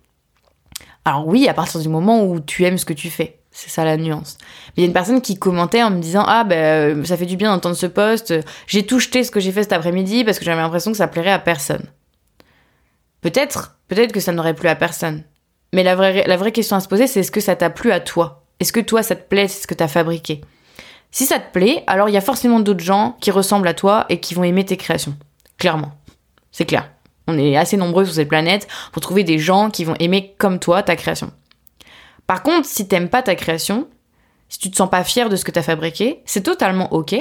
Alors 1.05 1.27
oui, 1.27 1.47
à 1.47 1.53
partir 1.53 1.79
du 1.79 1.89
moment 1.89 2.25
où 2.25 2.39
tu 2.39 2.65
aimes 2.65 2.77
ce 2.77 2.85
que 2.85 2.93
tu 2.93 3.09
fais. 3.09 3.39
C'est 3.51 3.69
ça 3.69 3.85
la 3.85 3.97
nuance. 3.97 4.37
Mais 4.69 4.73
il 4.77 4.81
y 4.81 4.83
a 4.85 4.87
une 4.87 4.93
personne 4.93 5.21
qui 5.21 5.37
commentait 5.37 5.83
en 5.83 5.91
me 5.91 6.01
disant 6.01 6.25
Ah, 6.27 6.43
ben, 6.43 7.05
ça 7.05 7.15
fait 7.15 7.25
du 7.25 7.37
bien 7.37 7.53
d'entendre 7.53 7.75
ce 7.75 7.85
post. 7.85 8.33
J'ai 8.67 8.85
tout 8.85 8.99
jeté 8.99 9.23
ce 9.23 9.31
que 9.31 9.39
j'ai 9.39 9.51
fait 9.51 9.63
cet 9.63 9.73
après-midi 9.73 10.23
parce 10.25 10.39
que 10.39 10.45
j'avais 10.45 10.61
l'impression 10.61 10.91
que 10.91 10.97
ça 10.97 11.07
plairait 11.07 11.31
à 11.31 11.39
personne. 11.39 11.85
Peut-être, 13.21 13.77
peut-être 13.87 14.11
que 14.11 14.19
ça 14.19 14.33
n'aurait 14.33 14.55
plu 14.55 14.67
à 14.67 14.75
personne. 14.75 15.23
Mais 15.73 15.83
la 15.83 15.95
vraie, 15.95 16.23
la 16.25 16.37
vraie 16.37 16.51
question 16.51 16.77
à 16.77 16.79
se 16.79 16.87
poser, 16.87 17.07
c'est 17.07 17.21
est-ce 17.21 17.31
que 17.31 17.41
ça 17.41 17.55
t'a 17.55 17.71
plu 17.71 17.91
à 17.91 17.99
toi? 17.99 18.43
Est-ce 18.59 18.71
que 18.71 18.79
toi, 18.79 19.03
ça 19.03 19.15
te 19.15 19.27
plaît 19.27 19.47
C'est 19.47 19.63
ce 19.63 19.67
que 19.67 19.73
t'as 19.73 19.87
fabriqué? 19.89 20.41
Si 21.11 21.25
ça 21.25 21.39
te 21.39 21.51
plaît, 21.51 21.83
alors 21.87 22.09
il 22.09 22.13
y 22.13 22.17
a 22.17 22.21
forcément 22.21 22.59
d'autres 22.59 22.83
gens 22.83 23.17
qui 23.19 23.31
ressemblent 23.31 23.67
à 23.67 23.73
toi 23.73 24.05
et 24.09 24.19
qui 24.19 24.35
vont 24.35 24.43
aimer 24.43 24.63
tes 24.63 24.77
créations. 24.77 25.17
Clairement. 25.57 25.91
C'est 26.51 26.65
clair. 26.65 26.89
On 27.27 27.37
est 27.37 27.57
assez 27.57 27.75
nombreux 27.75 28.05
sur 28.05 28.13
cette 28.13 28.29
planète 28.29 28.67
pour 28.91 29.01
trouver 29.01 29.23
des 29.23 29.39
gens 29.39 29.71
qui 29.71 29.83
vont 29.83 29.95
aimer 29.99 30.35
comme 30.37 30.59
toi 30.59 30.83
ta 30.83 30.95
création. 30.95 31.31
Par 32.27 32.43
contre, 32.43 32.67
si 32.67 32.87
t'aimes 32.87 33.09
pas 33.09 33.23
ta 33.23 33.35
création, 33.35 33.87
si 34.49 34.59
tu 34.59 34.69
te 34.69 34.75
sens 34.75 34.89
pas 34.89 35.03
fier 35.03 35.29
de 35.29 35.35
ce 35.35 35.43
que 35.43 35.51
t'as 35.51 35.63
fabriqué, 35.63 36.21
c'est 36.25 36.43
totalement 36.43 36.93
ok. 36.93 37.15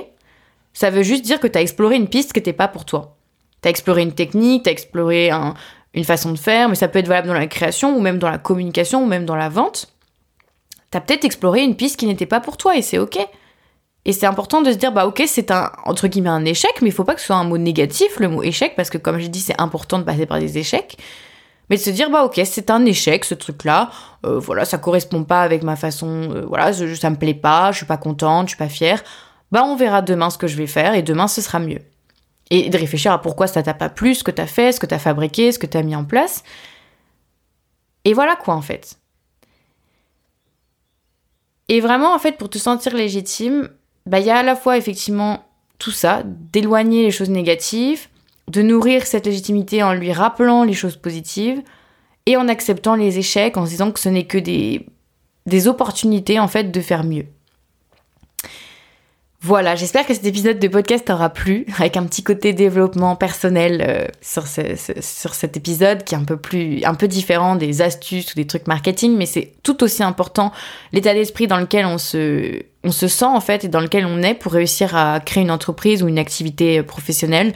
Ça 0.75 0.91
veut 0.91 1.03
juste 1.03 1.25
dire 1.25 1.41
que 1.41 1.47
t'as 1.47 1.63
exploré 1.63 1.97
une 1.97 2.09
piste 2.09 2.33
qui 2.33 2.39
n'était 2.39 2.53
pas 2.53 2.69
pour 2.69 2.85
toi. 2.85 3.17
T'as 3.63 3.71
exploré 3.71 4.03
une 4.03 4.15
technique, 4.15 4.65
t'as 4.65 4.73
exploré 4.73 5.31
un, 5.31 5.55
une 5.95 6.05
façon 6.05 6.33
de 6.33 6.39
faire, 6.39 6.69
mais 6.69 6.75
ça 6.75 6.89
peut 6.89 6.99
être 6.99 7.09
valable 7.09 7.29
dans 7.29 7.35
la 7.35 7.47
création 7.47 7.97
ou 7.97 8.01
même 8.01 8.19
dans 8.19 8.31
la 8.31 8.39
communication 8.39 9.03
ou 9.03 9.07
même 9.07 9.27
dans 9.27 9.37
la 9.37 9.49
vente. 9.49 9.89
T'as 10.91 11.01
peut-être 11.01 11.25
exploré 11.25 11.63
une 11.63 11.77
piste 11.77 11.99
qui 11.99 12.07
n'était 12.07 12.27
pas 12.27 12.41
pour 12.41 12.57
toi 12.57 12.77
et 12.77 12.83
c'est 12.83 12.99
ok. 12.99 13.19
Et 14.05 14.13
c'est 14.13 14.27
important 14.27 14.63
de 14.63 14.73
se 14.73 14.77
dire, 14.77 14.93
bah 14.93 15.07
ok, 15.07 15.23
c'est 15.27 15.51
un, 15.51 15.71
entre 15.85 16.09
guillemets, 16.09 16.29
un 16.29 16.45
échec, 16.45 16.73
mais 16.83 16.89
il 16.89 16.93
faut 16.93 17.05
pas 17.05 17.15
que 17.15 17.21
ce 17.21 17.27
soit 17.27 17.37
un 17.37 17.45
mot 17.45 17.59
négatif, 17.59 18.19
le 18.19 18.29
mot 18.29 18.43
échec, 18.43 18.75
parce 18.75 18.91
que 18.91 18.99
comme 18.99 19.19
j'ai 19.19 19.29
dit, 19.29 19.41
c'est 19.41 19.61
important 19.61 19.99
de 19.99 20.05
passer 20.05 20.27
par 20.27 20.41
des 20.41 20.59
échecs. 20.59 20.97
Mais 21.71 21.77
de 21.77 21.81
se 21.81 21.91
dire, 21.91 22.11
bah 22.11 22.25
ok, 22.25 22.41
c'est 22.45 22.71
un 22.71 22.85
échec, 22.85 23.25
ce 23.25 23.35
truc-là, 23.35 23.91
euh, 24.27 24.39
voilà, 24.41 24.65
ça 24.65 24.79
correspond 24.79 25.23
pas 25.23 25.43
avec 25.43 25.63
ma 25.63 25.77
façon, 25.77 26.31
euh, 26.35 26.45
voilà, 26.47 26.73
ça 26.73 27.11
me 27.11 27.17
plaît 27.17 27.33
pas, 27.35 27.71
je 27.71 27.79
suis 27.79 27.87
pas 27.87 27.97
contente, 27.97 28.49
je 28.49 28.51
suis 28.51 28.59
pas 28.59 28.69
fière. 28.69 29.03
Bah 29.53 29.63
on 29.65 29.77
verra 29.77 30.03
demain 30.03 30.31
ce 30.31 30.39
que 30.39 30.49
je 30.49 30.57
vais 30.57 30.67
faire 30.67 30.95
et 30.95 31.03
demain 31.03 31.29
ce 31.29 31.41
sera 31.41 31.59
mieux 31.59 31.81
et 32.53 32.69
de 32.69 32.77
réfléchir 32.77 33.11
à 33.13 33.21
pourquoi 33.21 33.47
ça 33.47 33.63
t'a 33.63 33.73
pas 33.73 33.89
plu, 33.89 34.15
ce 34.15 34.23
que 34.23 34.31
t'as 34.31 34.47
fait, 34.47 34.73
ce 34.73 34.79
que 34.79 34.85
t'as 34.85 34.99
fabriqué, 34.99 35.53
ce 35.53 35.59
que 35.59 35.67
t'as 35.67 35.83
mis 35.83 35.97
en 35.97 36.05
place. 36.05 36.45
Et 38.05 38.13
voilà 38.13 38.37
quoi 38.37 38.55
en 38.55 38.61
fait. 38.61 38.99
Et 41.71 41.81
vraiment 41.81 42.15
en 42.15 42.19
fait 42.19 42.37
pour 42.37 42.51
te 42.51 42.59
sentir 42.59 42.95
légitime, 42.95 43.71
bah 44.05 44.21
il 44.21 44.27
y 44.27 44.31
a 44.31 44.37
à 44.37 44.43
la 44.43 44.55
fois 44.55 44.77
effectivement 44.77 45.47
tout 45.79 45.93
ça, 45.93 46.23
d'éloigner 46.27 47.05
les 47.05 47.11
choses 47.11 47.31
négatives, 47.31 48.09
de 48.49 48.61
nourrir 48.61 49.07
cette 49.07 49.25
légitimité 49.25 49.83
en 49.83 49.95
lui 49.95 50.13
rappelant 50.13 50.63
les 50.63 50.75
choses 50.75 50.97
positives 50.97 51.63
et 52.27 52.37
en 52.37 52.49
acceptant 52.49 52.97
les 52.97 53.19
échecs 53.19 53.57
en 53.57 53.65
se 53.65 53.71
disant 53.71 53.93
que 53.93 53.99
ce 53.99 54.11
n'est 54.11 54.27
que 54.27 54.37
des, 54.37 54.85
des 55.47 55.69
opportunités 55.69 56.39
en 56.39 56.49
fait 56.49 56.71
de 56.71 56.81
faire 56.83 57.03
mieux. 57.03 57.25
Voilà, 59.45 59.75
j'espère 59.75 60.07
que 60.07 60.15
cet 60.15 60.25
épisode 60.25 60.61
de 60.61 60.69
podcast 60.69 61.05
t'aura 61.07 61.29
plu, 61.29 61.67
avec 61.77 61.97
un 61.97 62.05
petit 62.05 62.23
côté 62.23 62.53
développement 62.53 63.17
personnel 63.17 63.85
euh, 63.85 64.07
sur, 64.21 64.45
sur 64.47 65.35
cet 65.35 65.57
épisode 65.57 66.05
qui 66.05 66.15
est 66.15 66.19
un 66.19 66.23
peu 66.23 66.37
plus, 66.37 66.85
un 66.85 66.95
peu 66.95 67.09
différent 67.09 67.57
des 67.57 67.83
astuces 67.83 68.33
ou 68.33 68.37
des 68.37 68.47
trucs 68.47 68.69
marketing, 68.69 69.17
mais 69.17 69.27
c'est 69.27 69.55
tout 69.65 69.83
aussi 69.83 70.05
important 70.05 70.53
l'état 70.93 71.13
d'esprit 71.13 71.49
dans 71.49 71.57
lequel 71.57 71.87
on 71.87 71.99
se, 71.99 72.63
on 72.85 72.93
se 72.93 73.09
sent 73.09 73.25
en 73.25 73.41
fait 73.41 73.65
et 73.65 73.69
dans 73.69 73.81
lequel 73.81 74.07
on 74.07 74.23
est 74.23 74.35
pour 74.35 74.53
réussir 74.53 74.95
à 74.95 75.19
créer 75.19 75.43
une 75.43 75.51
entreprise 75.51 76.05
ou 76.05 76.09
une 76.09 76.21
activité 76.21 76.81
professionnelle. 76.85 77.53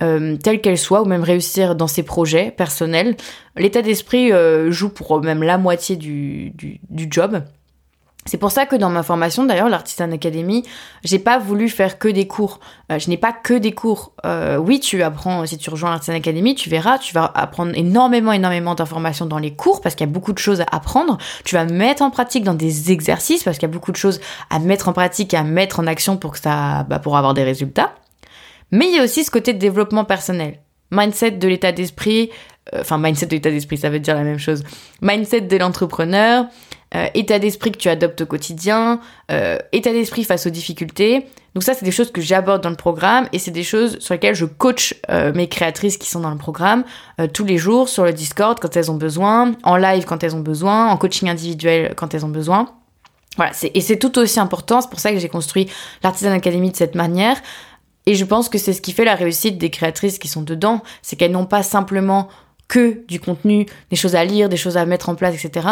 Euh, 0.00 0.36
telle 0.36 0.60
qu'elle 0.60 0.78
soit, 0.78 1.02
ou 1.02 1.06
même 1.06 1.24
réussir 1.24 1.74
dans 1.74 1.88
ses 1.88 2.04
projets 2.04 2.52
personnels. 2.52 3.16
L'état 3.56 3.82
d'esprit 3.82 4.32
euh, 4.32 4.70
joue 4.70 4.90
pour 4.90 5.20
même 5.22 5.42
la 5.42 5.58
moitié 5.58 5.96
du, 5.96 6.50
du, 6.50 6.78
du 6.88 7.08
job. 7.10 7.42
C'est 8.28 8.36
pour 8.36 8.50
ça 8.50 8.66
que 8.66 8.76
dans 8.76 8.90
ma 8.90 9.02
formation, 9.02 9.44
d'ailleurs, 9.44 9.70
l'Artisan 9.70 10.12
Academy, 10.12 10.62
j'ai 11.02 11.18
pas 11.18 11.38
voulu 11.38 11.70
faire 11.70 11.98
que 11.98 12.08
des 12.08 12.26
cours. 12.26 12.60
Euh, 12.92 12.98
je 12.98 13.08
n'ai 13.08 13.16
pas 13.16 13.32
que 13.32 13.54
des 13.54 13.72
cours. 13.72 14.12
Euh, 14.26 14.58
oui, 14.58 14.80
tu 14.80 15.02
apprends, 15.02 15.46
si 15.46 15.56
tu 15.56 15.70
rejoins 15.70 15.90
l'Artisan 15.90 16.14
Academy, 16.14 16.54
tu 16.54 16.68
verras, 16.68 16.98
tu 16.98 17.14
vas 17.14 17.32
apprendre 17.34 17.72
énormément, 17.74 18.32
énormément 18.32 18.74
d'informations 18.74 19.24
dans 19.24 19.38
les 19.38 19.54
cours 19.54 19.80
parce 19.80 19.94
qu'il 19.94 20.06
y 20.06 20.10
a 20.10 20.12
beaucoup 20.12 20.34
de 20.34 20.38
choses 20.38 20.60
à 20.60 20.66
apprendre. 20.70 21.16
Tu 21.44 21.54
vas 21.54 21.64
mettre 21.64 22.02
en 22.02 22.10
pratique 22.10 22.44
dans 22.44 22.54
des 22.54 22.92
exercices 22.92 23.44
parce 23.44 23.56
qu'il 23.56 23.66
y 23.66 23.70
a 23.70 23.72
beaucoup 23.72 23.92
de 23.92 23.96
choses 23.96 24.20
à 24.50 24.58
mettre 24.58 24.88
en 24.88 24.92
pratique 24.92 25.32
et 25.32 25.38
à 25.38 25.42
mettre 25.42 25.80
en 25.80 25.86
action 25.86 26.18
pour 26.18 26.32
que 26.32 26.38
ça, 26.38 26.84
bah, 26.84 26.98
pour 26.98 27.16
avoir 27.16 27.32
des 27.32 27.44
résultats. 27.44 27.94
Mais 28.70 28.88
il 28.88 28.94
y 28.94 28.98
a 28.98 29.04
aussi 29.04 29.24
ce 29.24 29.30
côté 29.30 29.54
de 29.54 29.58
développement 29.58 30.04
personnel. 30.04 30.58
Mindset 30.90 31.32
de 31.32 31.48
l'état 31.48 31.72
d'esprit, 31.72 32.30
euh, 32.74 32.80
enfin 32.80 32.98
mindset 32.98 33.26
de 33.26 33.32
l'état 33.32 33.50
d'esprit, 33.50 33.78
ça 33.78 33.90
veut 33.90 34.00
dire 34.00 34.14
la 34.14 34.24
même 34.24 34.38
chose. 34.38 34.62
Mindset 35.02 35.42
de 35.42 35.56
l'entrepreneur, 35.56 36.46
euh, 36.94 37.06
état 37.14 37.38
d'esprit 37.38 37.72
que 37.72 37.78
tu 37.78 37.88
adoptes 37.88 38.20
au 38.22 38.26
quotidien, 38.26 39.00
euh, 39.30 39.58
état 39.72 39.92
d'esprit 39.92 40.24
face 40.24 40.46
aux 40.46 40.50
difficultés. 40.50 41.26
Donc 41.54 41.62
ça, 41.62 41.74
c'est 41.74 41.84
des 41.84 41.90
choses 41.90 42.12
que 42.12 42.20
j'aborde 42.20 42.62
dans 42.62 42.70
le 42.70 42.76
programme 42.76 43.28
et 43.32 43.38
c'est 43.38 43.50
des 43.50 43.64
choses 43.64 43.98
sur 43.98 44.14
lesquelles 44.14 44.34
je 44.34 44.44
coach 44.44 44.94
mes 45.34 45.48
créatrices 45.48 45.96
qui 45.96 46.08
sont 46.08 46.20
dans 46.20 46.30
le 46.30 46.36
programme 46.36 46.84
tous 47.32 47.44
les 47.44 47.56
jours 47.56 47.88
sur 47.88 48.04
le 48.04 48.12
Discord 48.12 48.60
quand 48.60 48.76
elles 48.76 48.92
ont 48.92 48.96
besoin, 48.96 49.52
en 49.64 49.76
live 49.76 50.04
quand 50.04 50.22
elles 50.22 50.36
ont 50.36 50.40
besoin, 50.40 50.88
en 50.88 50.96
coaching 50.96 51.28
individuel 51.28 51.94
quand 51.96 52.14
elles 52.14 52.24
ont 52.24 52.30
besoin. 52.30 52.68
Voilà, 53.36 53.52
et 53.62 53.80
c'est 53.80 53.98
tout 53.98 54.18
aussi 54.18 54.40
important, 54.40 54.80
c'est 54.80 54.90
pour 54.90 54.98
ça 54.98 55.12
que 55.12 55.18
j'ai 55.18 55.28
construit 55.28 55.68
l'Artisan 56.02 56.32
Academy 56.32 56.70
de 56.70 56.76
cette 56.76 56.94
manière. 56.94 57.36
Et 58.08 58.14
je 58.14 58.24
pense 58.24 58.48
que 58.48 58.56
c'est 58.56 58.72
ce 58.72 58.80
qui 58.80 58.92
fait 58.92 59.04
la 59.04 59.14
réussite 59.14 59.58
des 59.58 59.68
créatrices 59.68 60.18
qui 60.18 60.28
sont 60.28 60.40
dedans, 60.40 60.80
c'est 61.02 61.16
qu'elles 61.16 61.30
n'ont 61.30 61.44
pas 61.44 61.62
simplement 61.62 62.28
que 62.66 63.04
du 63.06 63.20
contenu, 63.20 63.66
des 63.90 63.96
choses 63.96 64.14
à 64.14 64.24
lire, 64.24 64.48
des 64.48 64.56
choses 64.56 64.78
à 64.78 64.86
mettre 64.86 65.10
en 65.10 65.14
place, 65.14 65.34
etc. 65.34 65.68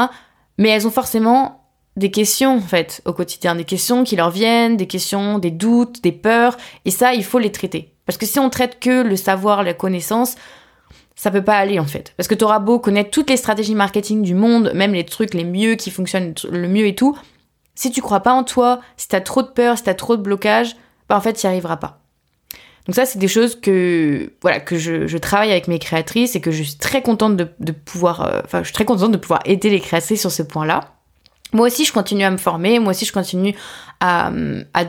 Mais 0.59 0.68
elles 0.68 0.87
ont 0.87 0.90
forcément 0.90 1.64
des 1.96 2.11
questions, 2.11 2.59
en 2.59 2.61
fait, 2.61 3.01
au 3.07 3.14
quotidien, 3.14 3.55
des 3.55 3.64
questions 3.64 4.05
qui 4.05 4.16
leur 4.16 4.29
viennent, 4.29 4.77
des 4.77 4.87
questions, 4.87 5.38
des 5.38 5.51
doutes, 5.51 6.03
des 6.03 6.12
peurs, 6.12 6.59
et 6.85 6.90
ça, 6.90 7.14
il 7.14 7.25
faut 7.25 7.38
les 7.38 7.51
traiter. 7.51 7.94
Parce 8.05 8.18
que 8.18 8.27
si 8.27 8.38
on 8.38 8.51
traite 8.51 8.81
que 8.81 9.03
le 9.03 9.16
savoir, 9.16 9.62
la 9.62 9.72
connaissance, 9.72 10.35
ça 11.14 11.31
peut 11.31 11.42
pas 11.42 11.57
aller 11.57 11.79
en 11.79 11.87
fait. 11.87 12.12
Parce 12.18 12.29
que 12.29 12.35
t'auras 12.35 12.59
beau 12.59 12.79
connaître 12.79 13.09
toutes 13.09 13.31
les 13.31 13.38
stratégies 13.38 13.75
marketing 13.75 14.20
du 14.20 14.35
monde, 14.35 14.72
même 14.75 14.92
les 14.92 15.07
trucs 15.07 15.33
les 15.33 15.44
mieux 15.44 15.77
qui 15.77 15.90
fonctionnent 15.90 16.35
le 16.51 16.68
mieux 16.68 16.87
et 16.87 16.94
tout, 16.94 17.16
si 17.75 17.90
tu 17.90 18.03
crois 18.03 18.20
pas 18.20 18.35
en 18.35 18.44
toi, 18.44 18.83
si 18.99 19.09
t'as 19.09 19.22
trop 19.22 19.40
de 19.40 19.49
peur, 19.49 19.79
si 19.79 19.85
t'as 19.85 19.94
trop 19.94 20.18
de 20.18 20.22
blocage, 20.22 20.77
bah 21.09 21.16
en 21.16 21.22
fait, 21.22 21.42
y 21.42 21.46
arriveras 21.46 21.79
pas. 21.79 22.03
Donc 22.87 22.94
ça, 22.94 23.05
c'est 23.05 23.18
des 23.18 23.29
choses 23.29 23.59
que 23.61 24.31
voilà 24.42 24.61
que 24.61 24.79
je, 24.79 25.16
travaille 25.18 25.51
avec 25.51 25.66
mes 25.66 25.79
créatrices 25.79 26.37
et 26.37 26.40
que 26.40 26.53
je 26.53 26.62
suis 26.62 26.79
très 26.79 27.03
contente 27.03 27.37
de, 27.37 27.49
de 27.59 27.72
pouvoir, 27.72 28.22
euh, 28.22 28.40
enfin, 28.44 28.61
je 28.61 28.66
suis 28.66 28.75
très 28.75 28.85
contente 28.85 29.11
de 29.11 29.16
pouvoir 29.16 29.40
aider 29.44 29.70
les 29.70 29.81
créatrices 29.81 30.20
sur 30.20 30.31
ce 30.31 30.42
point-là. 30.42 30.92
moi 31.53 31.66
aussi, 31.66 31.85
je 31.85 31.92
continue 31.92 32.22
à 32.22 32.31
me 32.31 32.37
former, 32.37 32.79
moi 32.79 32.90
aussi, 32.90 33.05
je 33.05 33.12
continue 33.12 33.55
à, 34.01 34.31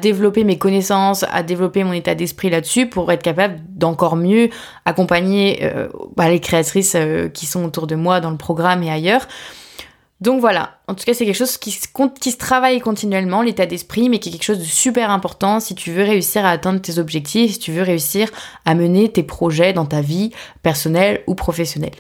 développer 0.02 0.44
mes 0.44 0.58
connaissances, 0.58 1.26
à 1.32 1.42
développer 1.44 1.84
mon 1.84 1.94
état 1.94 2.14
d'esprit 2.14 2.50
là-dessus 2.50 2.88
pour 2.88 3.12
être 3.12 3.24
capable 3.24 3.60
d'encore 3.70 4.16
mieux 4.16 4.50
accompagner 4.86 5.60
euh, 5.64 5.88
bah, 6.16 6.30
les 6.30 6.40
créatrices 6.40 6.96
euh, 6.96 7.30
qui 7.30 7.46
sont 7.46 7.64
autour 7.64 7.88
de 7.88 7.96
moi 7.96 8.20
dans 8.20 8.32
le 8.32 8.38
programme 8.38 8.84
et 8.84 8.92
ailleurs. 8.92 9.28
Donc 10.19 10.39
voilà, 10.41 10.80
en 10.88 10.95
tout 10.95 11.06
cas 11.06 11.13
c'est 11.13 11.25
quelque 11.25 11.36
chose 11.36 11.58
qui 11.58 11.71
se, 11.71 12.38
travaille 12.38 12.80
continuellement, 12.80 13.43
l'état 13.43 13.67
d'esprit, 13.67 14.10
mais 14.10 14.17
qui 14.17 14.30
est 14.30 14.32
quelque 14.32 14.43
chose 14.43 14.60
de 14.60 14.63
super 14.63 15.12
important 15.12 15.60
si 15.60 15.75
tu 15.75 15.91
veux 15.91 16.03
réussir 16.03 16.43
à 16.43 16.49
atteindre 16.49 16.82
tes 16.82 16.97
objectifs, 16.97 17.53
si 17.53 17.60
tu 17.60 17.71
veux 17.71 17.84
réussir 17.84 18.30
à 18.65 18.73
mener 18.73 19.12
tes 19.12 19.21
projets 19.21 19.73
dans 19.73 19.86
ta 19.86 20.01
vie 20.01 20.32
personnelle 20.63 21.23
ou 21.27 21.36
professionnelle. 21.36 21.93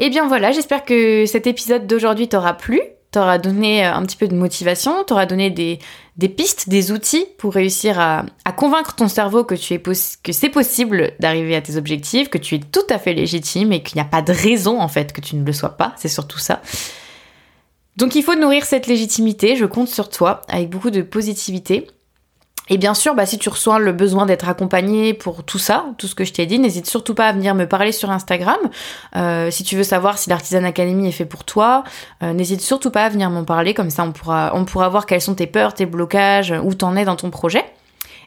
Et 0.00 0.06
eh 0.06 0.10
bien 0.10 0.26
voilà, 0.26 0.52
j'espère 0.52 0.84
que 0.84 1.24
cet 1.26 1.46
épisode 1.46 1.86
d'aujourd'hui 1.86 2.28
t'aura 2.28 2.54
plu, 2.54 2.80
t'aura 3.10 3.38
donné 3.38 3.86
euh, 3.86 3.94
un 3.94 4.02
petit 4.04 4.16
peu 4.16 4.28
de 4.28 4.34
motivation, 4.34 5.04
t'aura 5.04 5.26
donné 5.26 5.50
des, 5.50 5.78
pistes, 6.28 6.68
des 6.68 6.92
outils 6.92 7.26
pour 7.38 7.54
réussir 7.54 7.98
à, 7.98 8.24
convaincre 8.56 8.94
ton 8.94 9.08
cerveau 9.08 9.44
que, 9.44 9.54
que 9.54 10.32
c'est 10.32 10.48
possible 10.48 11.12
d'arriver 11.20 11.56
à 11.56 11.62
tes 11.62 11.76
objectifs, 11.76 12.28
que 12.28 12.38
tu 12.38 12.56
es 12.56 12.60
tout 12.60 12.86
à 12.90 12.98
fait 12.98 13.14
légitime 13.14 13.72
et 13.72 13.82
qu'il 13.82 13.96
n'y 13.96 14.02
a 14.02 14.10
pas 14.10 14.22
de 14.22 14.32
raison 14.32 14.80
en 14.80 14.88
fait 14.88 15.12
que 15.12 15.20
tu 15.20 15.36
ne 15.36 15.44
le 15.44 15.52
sois 15.52 15.76
pas, 15.76 15.94
c'est 15.96 16.08
surtout 16.08 16.38
ça. 16.38 16.60
Donc 17.96 18.14
il 18.14 18.22
faut 18.22 18.36
nourrir 18.36 18.64
cette 18.64 18.86
légitimité, 18.86 19.56
je 19.56 19.64
compte 19.64 19.88
sur 19.88 20.08
toi 20.08 20.42
avec 20.48 20.70
beaucoup 20.70 20.90
de 20.90 21.02
positivité. 21.02 21.88
Et 22.70 22.78
bien 22.78 22.94
sûr, 22.94 23.14
bah, 23.14 23.26
si 23.26 23.38
tu 23.38 23.48
reçois 23.48 23.78
le 23.78 23.92
besoin 23.92 24.26
d'être 24.26 24.48
accompagné 24.48 25.14
pour 25.14 25.44
tout 25.44 25.58
ça, 25.58 25.86
tout 25.98 26.06
ce 26.06 26.14
que 26.14 26.24
je 26.24 26.32
t'ai 26.32 26.46
dit, 26.46 26.58
n'hésite 26.58 26.86
surtout 26.86 27.14
pas 27.14 27.28
à 27.28 27.32
venir 27.32 27.54
me 27.54 27.66
parler 27.66 27.92
sur 27.92 28.10
Instagram. 28.10 28.58
Euh, 29.16 29.50
si 29.50 29.64
tu 29.64 29.76
veux 29.76 29.82
savoir 29.82 30.18
si 30.18 30.30
l'Artisan 30.30 30.64
Academy 30.64 31.08
est 31.08 31.12
fait 31.12 31.24
pour 31.24 31.44
toi, 31.44 31.84
euh, 32.22 32.32
n'hésite 32.32 32.60
surtout 32.60 32.90
pas 32.90 33.04
à 33.04 33.08
venir 33.08 33.30
m'en 33.30 33.44
parler, 33.44 33.74
comme 33.74 33.90
ça 33.90 34.04
on 34.04 34.12
pourra, 34.12 34.52
on 34.54 34.64
pourra 34.64 34.88
voir 34.88 35.06
quelles 35.06 35.22
sont 35.22 35.34
tes 35.34 35.46
peurs, 35.46 35.74
tes 35.74 35.86
blocages, 35.86 36.54
où 36.62 36.74
t'en 36.74 36.96
es 36.96 37.04
dans 37.04 37.16
ton 37.16 37.30
projet. 37.30 37.64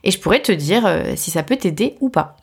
Et 0.04 0.12
je 0.12 0.20
pourrais 0.20 0.42
te 0.42 0.52
dire 0.52 0.86
euh, 0.86 1.14
si 1.16 1.32
ça 1.32 1.44
peut 1.44 1.58
t'aider 1.58 1.96
ou 2.00 2.10
pas. 2.10 2.38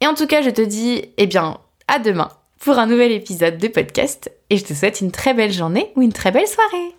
Et 0.00 0.06
en 0.06 0.14
tout 0.14 0.26
cas, 0.26 0.42
je 0.42 0.50
te 0.50 0.62
dis, 0.62 1.04
eh 1.18 1.26
bien, 1.26 1.58
à 1.88 1.98
demain 1.98 2.30
pour 2.64 2.78
un 2.78 2.86
nouvel 2.86 3.12
épisode 3.12 3.58
de 3.58 3.68
podcast. 3.68 4.32
Et 4.48 4.56
je 4.56 4.64
te 4.64 4.72
souhaite 4.72 5.02
une 5.02 5.10
très 5.10 5.34
belle 5.34 5.52
journée 5.52 5.92
ou 5.96 6.02
une 6.02 6.12
très 6.12 6.30
belle 6.30 6.48
soirée. 6.48 6.94